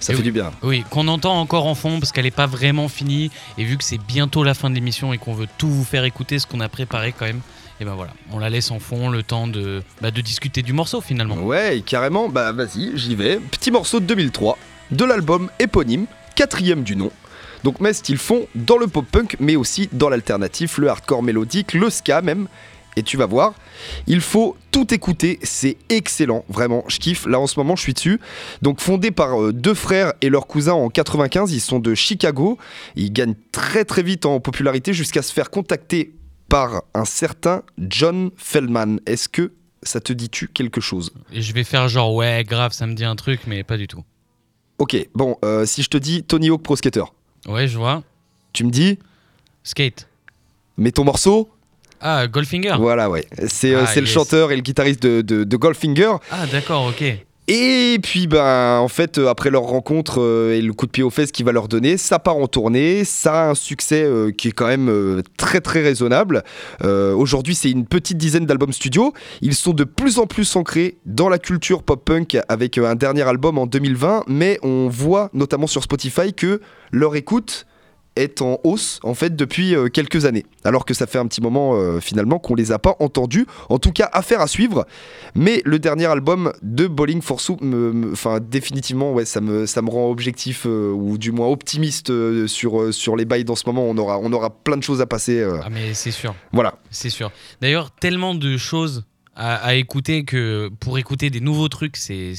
Ça 0.00 0.12
Et 0.12 0.16
fait 0.16 0.16
oui. 0.16 0.22
du 0.22 0.32
bien. 0.32 0.50
Oui, 0.62 0.82
qu'on 0.88 1.08
entend 1.08 1.38
encore 1.38 1.66
en 1.66 1.74
fond 1.74 2.00
parce 2.00 2.10
qu'elle 2.10 2.24
n'est 2.24 2.30
pas 2.30 2.46
vraiment 2.46 2.88
finie. 2.88 3.30
Et 3.58 3.64
vu 3.64 3.76
que 3.76 3.84
c'est 3.84 3.98
bientôt 4.00 4.42
la 4.42 4.54
fin 4.54 4.70
de 4.70 4.74
l'émission 4.74 5.12
et 5.12 5.18
qu'on 5.18 5.34
veut 5.34 5.48
tout 5.58 5.68
vous 5.68 5.84
faire 5.84 6.04
écouter, 6.04 6.38
ce 6.38 6.46
qu'on 6.46 6.60
a 6.60 6.70
préparé 6.70 7.12
quand 7.18 7.26
même, 7.26 7.40
et 7.80 7.84
ben 7.84 7.94
voilà, 7.94 8.12
on 8.32 8.38
la 8.38 8.48
laisse 8.48 8.70
en 8.70 8.78
fond 8.78 9.10
le 9.10 9.22
temps 9.22 9.46
de, 9.46 9.82
bah, 10.00 10.10
de 10.10 10.22
discuter 10.22 10.62
du 10.62 10.72
morceau 10.72 11.02
finalement. 11.02 11.36
Ouais, 11.36 11.82
carrément, 11.84 12.30
bah 12.30 12.52
vas-y, 12.52 12.92
j'y 12.96 13.14
vais. 13.14 13.36
Petit 13.36 13.70
morceau 13.70 14.00
de 14.00 14.06
2003 14.06 14.56
de 14.92 15.04
l'album 15.04 15.50
éponyme, 15.58 16.06
quatrième 16.36 16.84
du 16.84 16.94
nom. 16.94 17.10
Donc 17.64 17.80
Mest, 17.80 18.08
ils 18.08 18.18
font 18.18 18.46
dans 18.54 18.78
le 18.78 18.86
pop-punk, 18.86 19.36
mais 19.40 19.56
aussi 19.56 19.88
dans 19.90 20.08
l'alternatif, 20.08 20.78
le 20.78 20.88
hardcore 20.88 21.24
mélodique, 21.24 21.72
le 21.72 21.90
ska 21.90 22.22
même. 22.22 22.46
Et 22.98 23.02
tu 23.02 23.18
vas 23.18 23.26
voir, 23.26 23.54
il 24.06 24.22
faut 24.22 24.56
tout 24.70 24.94
écouter, 24.94 25.38
c'est 25.42 25.76
excellent, 25.90 26.46
vraiment, 26.48 26.84
je 26.88 26.98
kiffe. 26.98 27.26
Là 27.26 27.38
en 27.38 27.46
ce 27.46 27.58
moment, 27.58 27.76
je 27.76 27.82
suis 27.82 27.92
dessus. 27.92 28.20
Donc 28.62 28.80
fondé 28.80 29.10
par 29.10 29.42
euh, 29.42 29.52
deux 29.52 29.74
frères 29.74 30.14
et 30.22 30.30
leur 30.30 30.46
cousin 30.46 30.72
en 30.72 30.88
95, 30.88 31.52
ils 31.52 31.60
sont 31.60 31.78
de 31.78 31.94
Chicago. 31.94 32.56
Ils 32.94 33.12
gagnent 33.12 33.34
très 33.52 33.84
très 33.84 34.02
vite 34.02 34.24
en 34.24 34.40
popularité 34.40 34.94
jusqu'à 34.94 35.20
se 35.22 35.32
faire 35.32 35.50
contacter 35.50 36.14
par 36.48 36.84
un 36.94 37.04
certain 37.04 37.62
John 37.78 38.30
Feldman. 38.36 39.00
Est-ce 39.06 39.28
que 39.28 39.52
ça 39.82 40.00
te 40.00 40.12
dit-tu 40.12 40.48
quelque 40.48 40.80
chose? 40.80 41.12
Et 41.32 41.42
je 41.42 41.52
vais 41.52 41.64
faire 41.64 41.88
genre, 41.88 42.14
ouais, 42.14 42.44
grave, 42.44 42.72
ça 42.72 42.86
me 42.86 42.94
dit 42.94 43.04
un 43.04 43.16
truc, 43.16 43.40
mais 43.46 43.62
pas 43.62 43.76
du 43.76 43.88
tout. 43.88 44.04
Ok, 44.78 44.96
bon, 45.14 45.36
euh, 45.44 45.64
si 45.64 45.82
je 45.82 45.88
te 45.88 45.96
dis 45.96 46.22
Tony 46.22 46.50
Hawk 46.50 46.62
Pro 46.62 46.76
Skater, 46.76 47.04
Ouais, 47.48 47.66
je 47.68 47.78
vois. 47.78 48.02
tu 48.52 48.64
me 48.64 48.70
dis, 48.70 48.98
Skate. 49.64 50.06
mais 50.76 50.90
ton 50.92 51.04
morceau 51.04 51.48
Ah, 52.00 52.26
Goldfinger. 52.26 52.76
Voilà, 52.78 53.08
ouais. 53.08 53.26
C'est 53.48 53.74
euh, 53.74 53.82
Ah, 53.84 53.86
c'est 53.86 54.00
le 54.00 54.06
yes. 54.06 54.14
chanteur 54.14 54.52
et 54.52 54.56
le 54.56 54.62
guitariste 54.62 55.02
de, 55.02 55.22
de, 55.22 55.44
de 55.44 55.56
Goldfinger. 55.56 56.16
Ah, 56.30 56.46
d'accord, 56.46 56.84
ok. 56.86 57.02
Et 57.48 58.00
puis, 58.02 58.26
ben, 58.26 58.78
en 58.78 58.88
fait, 58.88 59.18
euh, 59.18 59.28
après 59.28 59.50
leur 59.50 59.62
rencontre 59.62 60.20
euh, 60.20 60.54
et 60.54 60.60
le 60.60 60.72
coup 60.72 60.86
de 60.86 60.90
pied 60.90 61.04
aux 61.04 61.10
fesses 61.10 61.30
qu'il 61.30 61.46
va 61.46 61.52
leur 61.52 61.68
donner, 61.68 61.96
ça 61.96 62.18
part 62.18 62.36
en 62.36 62.48
tournée. 62.48 63.04
Ça 63.04 63.44
a 63.44 63.50
un 63.50 63.54
succès 63.54 64.02
euh, 64.02 64.32
qui 64.32 64.48
est 64.48 64.52
quand 64.52 64.66
même 64.66 65.22
très, 65.36 65.60
très 65.60 65.82
raisonnable. 65.82 66.42
Aujourd'hui, 66.82 67.54
c'est 67.54 67.70
une 67.70 67.86
petite 67.86 68.18
dizaine 68.18 68.46
d'albums 68.46 68.72
studio. 68.72 69.12
Ils 69.42 69.54
sont 69.54 69.72
de 69.72 69.84
plus 69.84 70.18
en 70.18 70.26
plus 70.26 70.56
ancrés 70.56 70.98
dans 71.04 71.28
la 71.28 71.38
culture 71.38 71.82
pop-punk 71.82 72.38
avec 72.48 72.78
un 72.78 72.94
dernier 72.94 73.22
album 73.22 73.58
en 73.58 73.66
2020. 73.66 74.24
Mais 74.26 74.58
on 74.62 74.88
voit, 74.88 75.30
notamment 75.32 75.66
sur 75.66 75.82
Spotify, 75.82 76.32
que 76.32 76.60
leur 76.90 77.16
écoute 77.16 77.66
est 78.16 78.42
en 78.42 78.58
hausse 78.64 78.98
en 79.02 79.14
fait 79.14 79.36
depuis 79.36 79.74
euh, 79.74 79.88
quelques 79.88 80.24
années 80.24 80.44
alors 80.64 80.84
que 80.84 80.94
ça 80.94 81.06
fait 81.06 81.18
un 81.18 81.26
petit 81.26 81.40
moment 81.40 81.74
euh, 81.74 82.00
finalement 82.00 82.38
qu'on 82.38 82.54
les 82.54 82.72
a 82.72 82.78
pas 82.78 82.96
entendus 82.98 83.46
en 83.68 83.78
tout 83.78 83.92
cas 83.92 84.08
affaire 84.12 84.40
à 84.40 84.46
suivre 84.46 84.86
mais 85.34 85.62
le 85.64 85.78
dernier 85.78 86.06
album 86.06 86.52
de 86.62 86.86
Bowling 86.86 87.20
for 87.20 87.40
Soup, 87.40 87.60
enfin 88.12 88.40
définitivement, 88.40 89.12
ouais, 89.12 89.24
ça 89.24 89.40
me, 89.40 89.66
ça 89.66 89.82
me 89.82 89.90
rend 89.90 90.08
objectif 90.10 90.64
euh, 90.66 90.90
ou 90.92 91.18
du 91.18 91.30
moins 91.30 91.46
optimiste 91.48 92.10
sur, 92.46 92.92
sur 92.92 93.16
les 93.16 93.24
bails 93.24 93.44
dans 93.44 93.56
ce 93.56 93.64
moment. 93.66 93.84
On 93.84 93.98
aura, 93.98 94.18
on 94.18 94.32
aura 94.32 94.50
plein 94.50 94.76
de 94.76 94.82
choses 94.82 95.00
à 95.00 95.06
passer. 95.06 95.42
Ah, 95.42 95.68
mais 95.70 95.94
c'est 95.94 96.10
sûr. 96.10 96.34
voilà. 96.52 96.78
C'est 96.90 97.10
sûr. 97.10 97.30
D'ailleurs, 97.60 97.90
tellement 97.90 98.34
de 98.34 98.56
choses 98.56 99.04
à, 99.34 99.56
à 99.56 99.74
écouter 99.74 100.24
que 100.24 100.70
pour 100.80 100.98
écouter 100.98 101.30
des 101.30 101.40
nouveaux 101.40 101.68
trucs, 101.68 101.96
c'est 101.96 102.34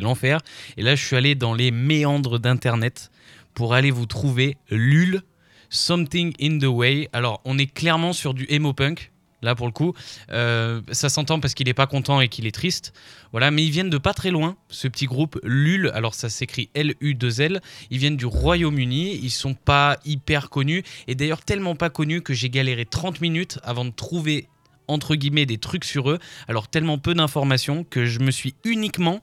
l'enfer. 0.00 0.40
Et 0.76 0.82
là, 0.82 0.94
je 0.94 1.04
suis 1.04 1.16
allé 1.16 1.34
dans 1.34 1.54
les 1.54 1.70
méandres 1.70 2.38
d'Internet 2.38 3.10
pour 3.54 3.74
aller 3.74 3.90
vous 3.90 4.06
trouver 4.06 4.56
Lul, 4.70 5.22
Something 5.70 6.34
in 6.40 6.58
the 6.58 6.64
Way. 6.64 7.08
Alors, 7.12 7.40
on 7.44 7.58
est 7.58 7.72
clairement 7.72 8.12
sur 8.12 8.34
du 8.34 8.46
emo 8.48 8.72
punk. 8.72 9.10
Là, 9.42 9.56
pour 9.56 9.66
le 9.66 9.72
coup, 9.72 9.92
Euh, 10.30 10.80
ça 10.92 11.08
s'entend 11.08 11.40
parce 11.40 11.54
qu'il 11.54 11.68
est 11.68 11.74
pas 11.74 11.88
content 11.88 12.20
et 12.20 12.28
qu'il 12.28 12.46
est 12.46 12.52
triste. 12.52 12.92
Voilà, 13.32 13.50
mais 13.50 13.64
ils 13.64 13.70
viennent 13.70 13.90
de 13.90 13.98
pas 13.98 14.14
très 14.14 14.30
loin, 14.30 14.56
ce 14.68 14.86
petit 14.86 15.06
groupe 15.06 15.38
Lul. 15.42 15.90
Alors, 15.94 16.14
ça 16.14 16.28
s'écrit 16.28 16.70
L-U-2-L. 16.74 17.60
Ils 17.90 17.98
viennent 17.98 18.16
du 18.16 18.26
Royaume-Uni. 18.26 19.18
Ils 19.20 19.30
sont 19.30 19.54
pas 19.54 19.98
hyper 20.04 20.48
connus. 20.48 20.84
Et 21.08 21.14
d'ailleurs, 21.16 21.42
tellement 21.42 21.74
pas 21.74 21.90
connus 21.90 22.22
que 22.22 22.34
j'ai 22.34 22.50
galéré 22.50 22.86
30 22.86 23.20
minutes 23.20 23.58
avant 23.64 23.84
de 23.84 23.90
trouver, 23.90 24.46
entre 24.86 25.16
guillemets, 25.16 25.46
des 25.46 25.58
trucs 25.58 25.84
sur 25.84 26.10
eux. 26.10 26.18
Alors, 26.46 26.68
tellement 26.68 26.98
peu 26.98 27.12
d'informations 27.14 27.82
que 27.82 28.04
je 28.06 28.20
me 28.20 28.30
suis 28.30 28.54
uniquement 28.64 29.20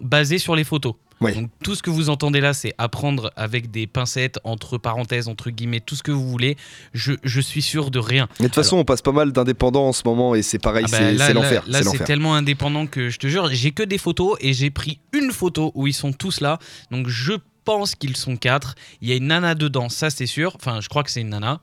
basé 0.00 0.38
sur 0.38 0.56
les 0.56 0.64
photos. 0.64 0.94
Donc 1.20 1.50
tout 1.62 1.74
ce 1.74 1.82
que 1.82 1.90
vous 1.90 2.10
entendez 2.10 2.40
là, 2.40 2.52
c'est 2.52 2.74
apprendre 2.78 3.32
avec 3.36 3.70
des 3.70 3.86
pincettes, 3.86 4.38
entre 4.44 4.78
parenthèses, 4.78 5.28
entre 5.28 5.50
guillemets, 5.50 5.80
tout 5.80 5.94
ce 5.96 6.02
que 6.02 6.12
vous 6.12 6.28
voulez. 6.28 6.56
Je, 6.92 7.12
je 7.22 7.40
suis 7.40 7.62
sûr 7.62 7.90
de 7.90 7.98
rien. 7.98 8.28
Mais 8.40 8.44
de 8.44 8.48
toute 8.48 8.56
façon, 8.56 8.76
on 8.76 8.84
passe 8.84 9.00
pas 9.02 9.12
mal 9.12 9.32
d'indépendants 9.32 9.88
en 9.88 9.92
ce 9.92 10.02
moment 10.04 10.34
et 10.34 10.42
c'est 10.42 10.58
pareil, 10.58 10.84
Ah 10.88 10.90
bah, 10.90 10.98
c'est 10.98 11.04
c'est 11.12 11.18
là- 11.18 11.32
l'enfer. 11.32 11.64
Là, 11.66 11.78
C'est 11.78 11.84
l'enfer. 11.84 12.06
tellement 12.06 12.34
indépendant 12.34 12.86
que 12.86 13.08
je 13.10 13.18
te 13.18 13.26
jure, 13.26 13.48
j'ai 13.52 13.70
que 13.72 13.82
des 13.82 13.98
photos 13.98 14.36
et 14.40 14.52
j'ai 14.52 14.70
pris 14.70 14.98
une 15.12 15.30
photo 15.32 15.72
où 15.74 15.86
ils 15.86 15.94
sont 15.94 16.12
tous 16.12 16.40
là. 16.40 16.58
Donc 16.90 17.08
je 17.08 17.32
pense 17.64 17.94
qu'ils 17.94 18.16
sont 18.16 18.36
quatre. 18.36 18.74
Il 19.00 19.08
y 19.08 19.12
a 19.12 19.16
une 19.16 19.28
nana 19.28 19.54
dedans, 19.54 19.88
ça 19.88 20.10
c'est 20.10 20.26
sûr. 20.26 20.56
Enfin, 20.56 20.80
je 20.82 20.88
crois 20.88 21.02
que 21.02 21.10
c'est 21.10 21.22
une 21.22 21.30
nana. 21.30 21.60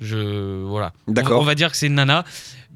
Je 0.00 0.62
voilà. 0.64 0.92
D'accord. 1.08 1.40
On, 1.40 1.44
va 1.44 1.54
dire 1.54 1.70
que 1.70 1.76
c'est 1.76 1.86
une 1.88 1.94
nana. 1.94 2.24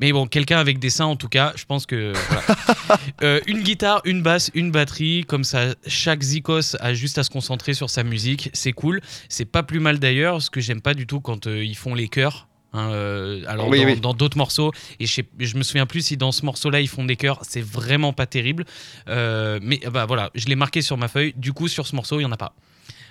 Mais 0.00 0.10
bon, 0.12 0.26
quelqu'un 0.26 0.58
avec 0.58 0.78
des 0.80 0.90
seins 0.90 1.04
en 1.06 1.16
tout 1.16 1.28
cas, 1.28 1.52
je 1.56 1.64
pense 1.64 1.86
que 1.86 2.12
voilà. 2.28 2.42
Euh, 3.22 3.40
une 3.46 3.62
guitare, 3.62 4.00
une 4.04 4.22
basse, 4.22 4.50
une 4.54 4.70
batterie, 4.70 5.24
comme 5.26 5.44
ça, 5.44 5.74
chaque 5.86 6.22
zikos 6.22 6.76
a 6.80 6.92
juste 6.92 7.16
à 7.18 7.22
se 7.22 7.30
concentrer 7.30 7.72
sur 7.72 7.88
sa 7.88 8.02
musique, 8.02 8.50
c'est 8.52 8.72
cool. 8.72 9.00
C'est 9.28 9.44
pas 9.44 9.62
plus 9.62 9.78
mal 9.80 9.98
d'ailleurs, 9.98 10.42
ce 10.42 10.50
que 10.50 10.60
j'aime 10.60 10.80
pas 10.80 10.92
du 10.94 11.06
tout 11.06 11.20
quand 11.20 11.46
euh, 11.46 11.64
ils 11.64 11.76
font 11.76 11.94
les 11.94 12.08
chœurs. 12.08 12.48
hein, 12.72 12.90
euh, 12.90 13.44
alors 13.46 13.68
Oui, 13.68 13.80
dans- 14.00 14.10
oui. 14.10 14.16
d'autres 14.16 14.36
morceaux, 14.36 14.72
et 14.98 15.06
je, 15.06 15.12
sais- 15.12 15.24
je 15.38 15.56
me 15.56 15.62
souviens 15.62 15.86
plus 15.86 16.02
si 16.04 16.16
dans 16.16 16.32
ce 16.32 16.44
morceau-là 16.44 16.80
ils 16.80 16.88
font 16.88 17.04
des 17.04 17.16
chœurs, 17.16 17.38
c'est 17.42 17.64
vraiment 17.64 18.12
pas 18.12 18.26
terrible. 18.26 18.64
Mais 19.06 19.80
bah 19.92 20.04
voilà, 20.06 20.30
je 20.34 20.46
l'ai 20.46 20.56
marqué 20.56 20.82
sur 20.82 20.96
ma 20.98 21.08
feuille. 21.08 21.32
Du 21.36 21.52
coup, 21.52 21.68
sur 21.68 21.86
ce 21.86 21.94
morceau, 21.94 22.18
il 22.18 22.24
y 22.24 22.26
en 22.26 22.32
a 22.32 22.36
pas. 22.36 22.54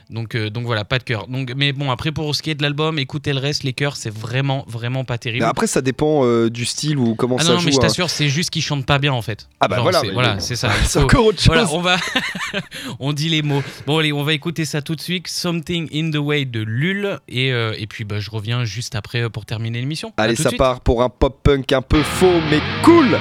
Donc, 0.09 0.35
euh, 0.35 0.49
donc 0.49 0.65
voilà, 0.65 0.85
pas 0.85 0.97
de 0.97 1.03
chœur. 1.03 1.27
Donc, 1.27 1.53
mais 1.55 1.71
bon, 1.73 1.91
après 1.91 2.11
pour 2.11 2.35
ce 2.35 2.41
qui 2.41 2.49
est 2.49 2.55
de 2.55 2.63
l'album, 2.63 2.99
écoutez 2.99 3.33
le 3.33 3.39
reste, 3.39 3.63
les 3.63 3.73
chœurs, 3.73 3.95
c'est 3.95 4.13
vraiment, 4.13 4.65
vraiment 4.67 5.03
pas 5.03 5.17
terrible. 5.17 5.43
Mais 5.43 5.49
après, 5.49 5.67
ça 5.67 5.81
dépend 5.81 6.25
euh, 6.25 6.49
du 6.49 6.65
style 6.65 6.97
ou 6.97 7.15
comment 7.15 7.37
ah 7.39 7.43
ça 7.43 7.53
non, 7.53 7.59
joue. 7.59 7.65
mais 7.65 7.71
je 7.71 7.77
hein. 7.77 7.81
t'assure, 7.81 8.09
c'est 8.09 8.29
juste 8.29 8.49
qu'ils 8.49 8.61
chantent 8.61 8.85
pas 8.85 8.99
bien 8.99 9.13
en 9.13 9.21
fait. 9.21 9.47
Ah 9.59 9.67
bah 9.67 9.77
Genre, 9.77 9.83
voilà, 9.83 10.01
c'est- 10.01 10.11
voilà, 10.11 10.39
ça. 10.39 10.69
C'est 10.85 10.99
encore 10.99 11.25
autre 11.25 11.39
chose. 11.39 11.47
voilà, 11.47 11.67
on 11.73 11.81
va, 11.81 11.97
on 12.99 13.13
dit 13.13 13.29
les 13.29 13.41
mots. 13.41 13.63
Bon 13.87 13.97
allez, 13.97 14.11
on 14.11 14.23
va 14.23 14.33
écouter 14.33 14.65
ça 14.65 14.81
tout 14.81 14.95
de 14.95 15.01
suite. 15.01 15.27
Something 15.27 15.87
in 15.93 16.11
the 16.11 16.17
way 16.17 16.45
de 16.45 16.61
Lul 16.61 17.19
et, 17.27 17.51
euh, 17.51 17.73
et 17.77 17.87
puis 17.87 18.03
bah, 18.03 18.19
je 18.19 18.29
reviens 18.29 18.63
juste 18.65 18.95
après 18.95 19.29
pour 19.29 19.45
terminer 19.45 19.79
l'émission. 19.79 20.13
Allez, 20.17 20.35
ça 20.35 20.51
part 20.51 20.81
pour 20.81 21.01
un 21.01 21.09
pop 21.09 21.39
punk 21.43 21.71
un 21.71 21.81
peu 21.81 22.01
faux 22.01 22.41
mais 22.49 22.61
cool. 22.83 23.17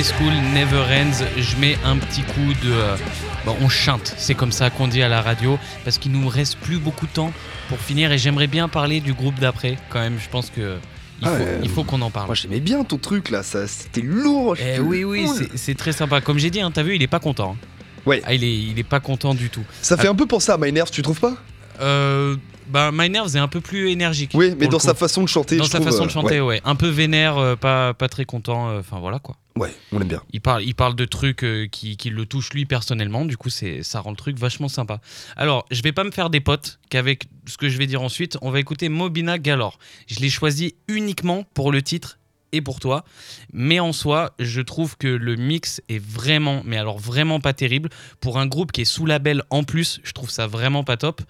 High 0.00 0.06
School 0.18 0.32
Never 0.54 0.78
Ends. 0.78 1.24
Je 1.36 1.56
mets 1.58 1.76
un 1.84 1.98
petit 1.98 2.22
coup 2.22 2.54
de. 2.64 2.72
euh, 2.72 2.96
bon, 3.44 3.54
on 3.60 3.68
chante, 3.68 4.14
c'est 4.16 4.34
comme 4.34 4.50
ça 4.50 4.70
qu'on 4.70 4.88
dit 4.88 5.02
à 5.02 5.08
la 5.10 5.20
radio, 5.20 5.58
parce 5.84 5.98
qu'il 5.98 6.12
nous 6.12 6.26
reste 6.26 6.56
plus 6.56 6.78
beaucoup 6.78 7.06
de 7.06 7.12
temps 7.12 7.34
pour 7.68 7.76
finir 7.78 8.10
et 8.10 8.16
j'aimerais 8.16 8.46
bien 8.46 8.66
parler 8.68 9.00
du 9.00 9.12
groupe 9.12 9.38
d'après 9.38 9.76
quand 9.90 10.00
même. 10.00 10.16
Je 10.18 10.30
pense 10.30 10.48
que 10.48 10.78
il 11.20 11.28
Ah 11.28 11.32
faut, 11.32 11.42
ouais, 11.44 11.58
il 11.62 11.68
faut 11.68 11.84
qu'on 11.84 12.00
en 12.00 12.08
parle. 12.10 12.26
Moi, 12.28 12.34
j'aimais 12.34 12.60
bien 12.60 12.82
ton 12.82 12.96
truc 12.96 13.28
là, 13.28 13.42
ça 13.42 13.68
c'était 13.68 14.00
lourd. 14.00 14.56
Eh 14.58 14.80
oui, 14.80 15.04
oui, 15.04 15.28
c'est- 15.54 15.74
très 15.74 15.92
sympa. 15.92 16.22
Comme 16.22 16.38
j'ai 16.38 16.48
dit, 16.48 16.62
hein, 16.62 16.70
t'as 16.72 16.82
vu, 16.82 16.96
il 16.96 17.02
est 17.02 17.06
pas 17.06 17.20
content. 17.20 17.54
hein. 17.60 17.66
Ouais. 18.06 18.22
Ah, 18.24 18.32
il, 18.32 18.42
est, 18.42 18.56
il 18.56 18.78
est 18.78 18.82
pas 18.88 19.00
content 19.00 19.34
du 19.34 19.50
tout. 19.50 19.64
Ça 19.82 19.98
fait 19.98 20.08
un 20.08 20.14
peu 20.14 20.24
penser 20.24 20.50
à 20.50 20.56
My 20.56 20.72
Nerves, 20.72 20.90
tu 20.90 21.02
trouves 21.02 21.20
pas? 21.20 21.34
Euh, 21.82 22.36
bah, 22.70 22.88
My 22.90 23.10
Nerves 23.10 23.36
est 23.36 23.38
un 23.40 23.48
peu 23.48 23.60
plus 23.60 23.90
énergique. 23.90 24.30
Oui, 24.32 24.54
mais 24.58 24.66
dans 24.68 24.78
sa 24.78 24.94
façon 24.94 25.22
de 25.22 25.28
chanter. 25.28 25.58
Dans 25.58 25.64
je 25.64 25.68
sa 25.70 25.78
trouve, 25.78 25.90
façon 25.90 26.04
euh, 26.04 26.06
de 26.06 26.10
chanter, 26.10 26.40
ouais. 26.40 26.62
Un 26.64 26.74
peu 26.74 26.88
vénère, 26.88 27.36
euh, 27.36 27.54
pas, 27.56 27.92
pas 27.92 28.08
très 28.08 28.24
content. 28.24 28.70
euh, 28.70 28.80
Enfin 28.80 28.98
voilà 28.98 29.18
quoi. 29.18 29.36
Ouais, 29.60 29.76
on 29.92 30.00
aime 30.00 30.08
bien. 30.08 30.22
Il 30.32 30.40
parle, 30.40 30.62
il 30.64 30.74
parle 30.74 30.94
de 30.94 31.04
trucs 31.04 31.44
euh, 31.44 31.66
qui, 31.66 31.98
le 32.08 32.24
touchent 32.24 32.54
lui 32.54 32.64
personnellement, 32.64 33.26
du 33.26 33.36
coup 33.36 33.50
ça 33.50 34.00
rend 34.00 34.08
le 34.08 34.16
truc 34.16 34.38
vachement 34.38 34.68
sympa. 34.68 35.02
Alors, 35.36 35.66
je 35.70 35.82
vais 35.82 35.92
pas 35.92 36.02
me 36.02 36.10
faire 36.10 36.30
des 36.30 36.40
potes 36.40 36.80
qu'avec 36.88 37.28
ce 37.44 37.58
que 37.58 37.68
je 37.68 37.76
vais 37.76 37.86
dire 37.86 38.00
ensuite, 38.00 38.38
on 38.40 38.50
va 38.50 38.58
écouter 38.58 38.88
Mobina 38.88 39.38
Galore. 39.38 39.78
Je 40.06 40.18
l'ai 40.20 40.30
choisi 40.30 40.76
uniquement 40.88 41.44
pour 41.52 41.72
le 41.72 41.82
titre 41.82 42.16
et 42.52 42.62
pour 42.62 42.80
toi. 42.80 43.04
Mais 43.52 43.80
en 43.80 43.92
soi, 43.92 44.32
je 44.38 44.62
trouve 44.62 44.96
que 44.96 45.08
le 45.08 45.36
mix 45.36 45.82
est 45.90 46.02
vraiment, 46.02 46.62
mais 46.64 46.78
alors 46.78 46.98
vraiment 46.98 47.38
pas 47.38 47.52
terrible. 47.52 47.90
Pour 48.20 48.38
un 48.38 48.46
groupe 48.46 48.72
qui 48.72 48.80
est 48.80 48.86
sous 48.86 49.04
label 49.04 49.42
en 49.50 49.62
plus, 49.62 50.00
je 50.04 50.12
trouve 50.12 50.30
ça 50.30 50.46
vraiment 50.46 50.84
pas 50.84 50.96
top. 50.96 51.20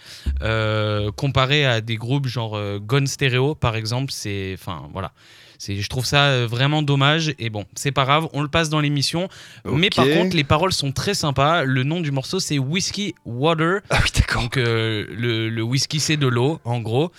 Euh, 0.42 1.10
comparé 1.10 1.66
à 1.66 1.80
des 1.80 1.96
groupes 1.96 2.28
genre 2.28 2.56
euh, 2.56 2.78
Gone 2.78 3.08
Stereo, 3.08 3.56
par 3.56 3.74
exemple, 3.74 4.12
c'est. 4.12 4.54
Enfin, 4.54 4.88
voilà. 4.92 5.12
C'est, 5.60 5.76
je 5.76 5.88
trouve 5.90 6.06
ça 6.06 6.28
euh, 6.28 6.46
vraiment 6.46 6.80
dommage. 6.80 7.34
Et 7.38 7.50
bon, 7.50 7.66
c'est 7.74 7.92
pas 7.92 8.06
grave, 8.06 8.28
on 8.32 8.40
le 8.40 8.48
passe 8.48 8.70
dans 8.70 8.80
l'émission. 8.80 9.28
Mais 9.66 9.90
par 9.90 10.06
contre, 10.06 10.34
les 10.34 10.42
paroles 10.42 10.72
sont 10.72 10.90
très 10.90 11.12
sympas. 11.12 11.64
Le 11.64 11.84
nom 11.84 12.00
du 12.00 12.10
morceau, 12.10 12.40
c'est 12.40 12.58
Whiskey 12.58 13.14
Water. 13.26 13.80
Ah 13.90 14.00
oui, 14.02 14.08
d'accord. 14.14 14.40
Donc 14.40 14.56
euh, 14.56 15.04
le, 15.10 15.50
le 15.50 15.62
whisky 15.62 16.00
c'est 16.00 16.16
de 16.16 16.26
l'eau 16.26 16.60
en 16.64 16.80
gros. 16.80 17.12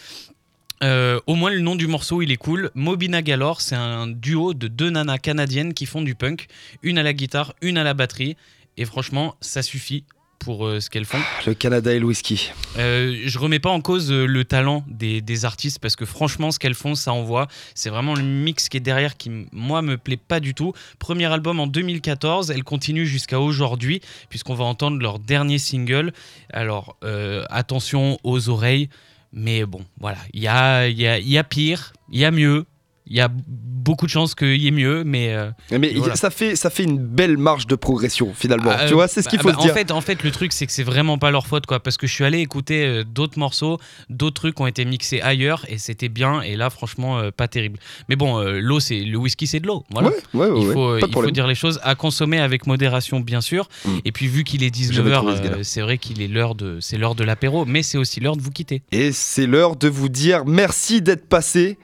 Euh, 0.83 1.19
au 1.27 1.35
moins 1.35 1.51
le 1.51 1.59
nom 1.59 1.75
du 1.75 1.85
morceau 1.85 2.23
il 2.23 2.31
est 2.31 2.37
cool. 2.37 2.71
Mobina 2.73 3.21
Galore 3.21 3.61
c'est 3.61 3.75
un 3.75 4.07
duo 4.07 4.55
de 4.55 4.67
deux 4.67 4.89
nanas 4.89 5.19
canadiennes 5.19 5.75
qui 5.75 5.85
font 5.85 6.01
du 6.01 6.15
punk, 6.15 6.47
une 6.81 6.97
à 6.97 7.03
la 7.03 7.13
guitare, 7.13 7.53
une 7.61 7.77
à 7.77 7.83
la 7.83 7.93
batterie. 7.93 8.37
Et 8.77 8.85
franchement 8.85 9.35
ça 9.39 9.61
suffit 9.61 10.03
pour 10.41 10.65
euh, 10.65 10.79
ce 10.79 10.89
qu'elles 10.89 11.05
font. 11.05 11.19
Le 11.45 11.53
Canada 11.53 11.93
et 11.93 11.99
le 11.99 12.05
whisky. 12.05 12.51
Euh, 12.77 13.21
je 13.25 13.39
remets 13.39 13.59
pas 13.59 13.69
en 13.69 13.81
cause 13.81 14.11
euh, 14.11 14.25
le 14.25 14.43
talent 14.43 14.83
des, 14.87 15.21
des 15.21 15.45
artistes 15.45 15.79
parce 15.79 15.95
que 15.95 16.05
franchement 16.05 16.51
ce 16.51 16.59
qu'elles 16.59 16.73
font 16.73 16.95
ça 16.95 17.13
envoie. 17.13 17.47
C'est 17.75 17.89
vraiment 17.89 18.15
le 18.15 18.23
mix 18.23 18.67
qui 18.67 18.77
est 18.77 18.81
derrière 18.81 19.17
qui 19.17 19.31
moi 19.51 19.81
me 19.81 19.97
plaît 19.97 20.17
pas 20.17 20.39
du 20.39 20.53
tout. 20.53 20.73
Premier 20.99 21.25
album 21.25 21.59
en 21.59 21.67
2014, 21.67 22.51
elle 22.51 22.63
continue 22.63 23.05
jusqu'à 23.05 23.39
aujourd'hui 23.39 24.01
puisqu'on 24.29 24.55
va 24.55 24.65
entendre 24.65 24.99
leur 24.99 25.19
dernier 25.19 25.59
single. 25.59 26.11
Alors 26.51 26.97
euh, 27.03 27.45
attention 27.49 28.17
aux 28.23 28.49
oreilles, 28.49 28.89
mais 29.33 29.65
bon 29.65 29.85
voilà, 29.99 30.17
il 30.33 30.41
y 30.41 30.47
a, 30.47 30.87
y, 30.87 31.07
a, 31.07 31.19
il 31.19 31.29
y 31.29 31.37
a 31.37 31.43
pire, 31.43 31.93
il 32.11 32.19
y 32.19 32.25
a 32.25 32.31
mieux. 32.31 32.65
Il 33.11 33.17
y 33.17 33.21
a 33.21 33.29
beaucoup 33.29 34.05
de 34.05 34.11
chances 34.11 34.35
qu'il 34.35 34.55
y 34.55 34.67
ait 34.67 34.71
mieux, 34.71 35.03
mais 35.03 35.33
euh, 35.33 35.51
Mais 35.71 35.93
voilà. 35.95 36.15
ça, 36.15 36.29
fait, 36.29 36.55
ça 36.55 36.69
fait 36.69 36.83
une 36.83 36.97
belle 36.97 37.37
marge 37.37 37.67
de 37.67 37.75
progression 37.75 38.31
finalement. 38.33 38.71
Ah, 38.73 38.85
tu 38.85 38.93
euh, 38.93 38.95
vois, 38.95 39.07
c'est 39.07 39.21
ce 39.21 39.27
qu'il 39.27 39.39
bah, 39.39 39.43
faut 39.43 39.49
bah, 39.49 39.55
se 39.55 39.61
dire. 39.61 39.71
En 39.71 39.75
fait, 39.75 39.91
en 39.91 40.01
fait, 40.01 40.23
le 40.23 40.31
truc, 40.31 40.53
c'est 40.53 40.65
que 40.65 40.71
c'est 40.71 40.83
vraiment 40.83 41.17
pas 41.17 41.31
leur 41.31 41.47
faute, 41.47 41.65
quoi. 41.65 41.79
Parce 41.79 41.97
que 41.97 42.07
je 42.07 42.13
suis 42.13 42.23
allé 42.23 42.39
écouter 42.39 42.85
euh, 42.85 43.03
d'autres 43.03 43.37
morceaux, 43.37 43.79
d'autres 44.09 44.35
trucs 44.35 44.59
ont 44.61 44.67
été 44.67 44.85
mixés 44.85 45.19
ailleurs 45.21 45.65
et 45.67 45.77
c'était 45.77 46.09
bien. 46.09 46.41
Et 46.41 46.55
là, 46.55 46.69
franchement, 46.69 47.19
euh, 47.19 47.31
pas 47.31 47.47
terrible. 47.47 47.79
Mais 48.07 48.15
bon, 48.15 48.39
euh, 48.39 48.59
l'eau, 48.61 48.79
c'est 48.79 48.99
le 48.99 49.17
whisky, 49.17 49.47
c'est 49.47 49.59
de 49.59 49.67
l'eau. 49.67 49.83
Voilà. 49.89 50.09
Ouais, 50.09 50.15
ouais, 50.33 50.49
ouais, 50.49 50.61
Il, 50.61 50.71
faut, 50.71 50.89
euh, 50.89 51.25
il 51.25 51.31
dire 51.31 51.47
les 51.47 51.55
choses 51.55 51.79
à 51.83 51.95
consommer 51.95 52.39
avec 52.39 52.67
modération, 52.67 53.19
bien 53.19 53.41
sûr. 53.41 53.67
Mm. 53.85 53.89
Et 54.05 54.11
puis, 54.11 54.27
vu 54.27 54.43
qu'il 54.43 54.63
est 54.63 54.73
J'avais 54.73 55.09
19h, 55.09 55.13
trouvé 55.15 55.35
ce 55.37 55.41
gars-là. 55.41 55.57
c'est 55.63 55.81
vrai 55.81 55.97
qu'il 55.97 56.21
est 56.21 56.27
l'heure 56.27 56.55
de, 56.55 56.77
c'est 56.79 56.97
l'heure 56.97 57.15
de 57.15 57.23
l'apéro, 57.23 57.65
mais 57.65 57.83
c'est 57.83 57.97
aussi 57.97 58.19
l'heure 58.19 58.37
de 58.37 58.41
vous 58.41 58.51
quitter. 58.51 58.83
Et 58.91 59.11
c'est 59.11 59.47
l'heure 59.47 59.75
de 59.75 59.87
vous 59.87 60.09
dire 60.09 60.45
merci 60.45 61.01
d'être 61.01 61.27
passé. 61.27 61.77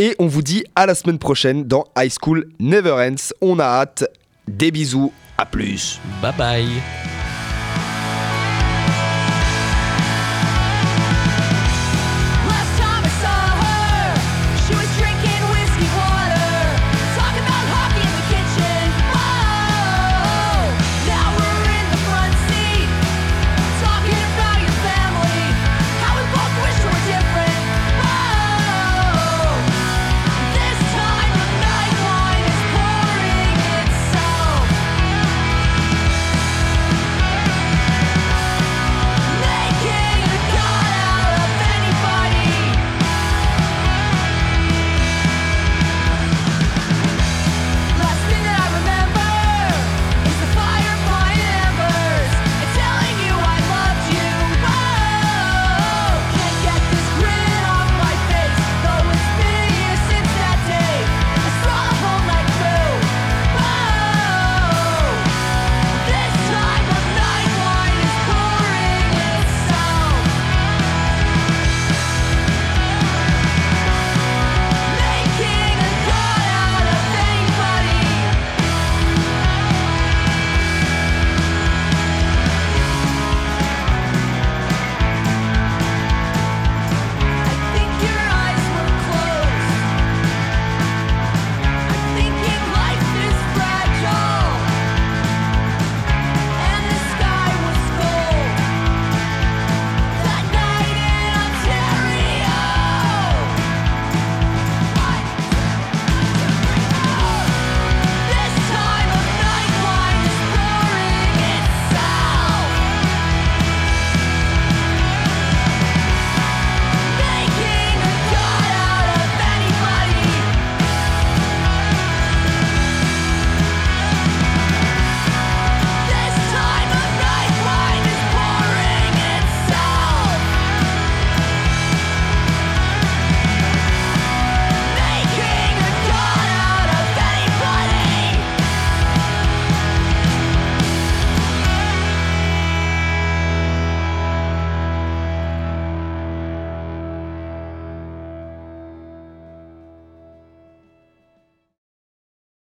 Et 0.00 0.16
on 0.18 0.28
vous 0.28 0.40
dit 0.40 0.64
à 0.74 0.86
la 0.86 0.94
semaine 0.94 1.18
prochaine 1.18 1.64
dans 1.64 1.84
High 1.94 2.10
School 2.10 2.46
Never 2.58 2.92
Ends. 2.92 3.34
On 3.42 3.58
a 3.58 3.64
hâte. 3.64 4.04
Des 4.48 4.70
bisous. 4.70 5.12
À 5.36 5.44
plus. 5.44 6.00
Bye 6.22 6.32
bye. 6.38 7.19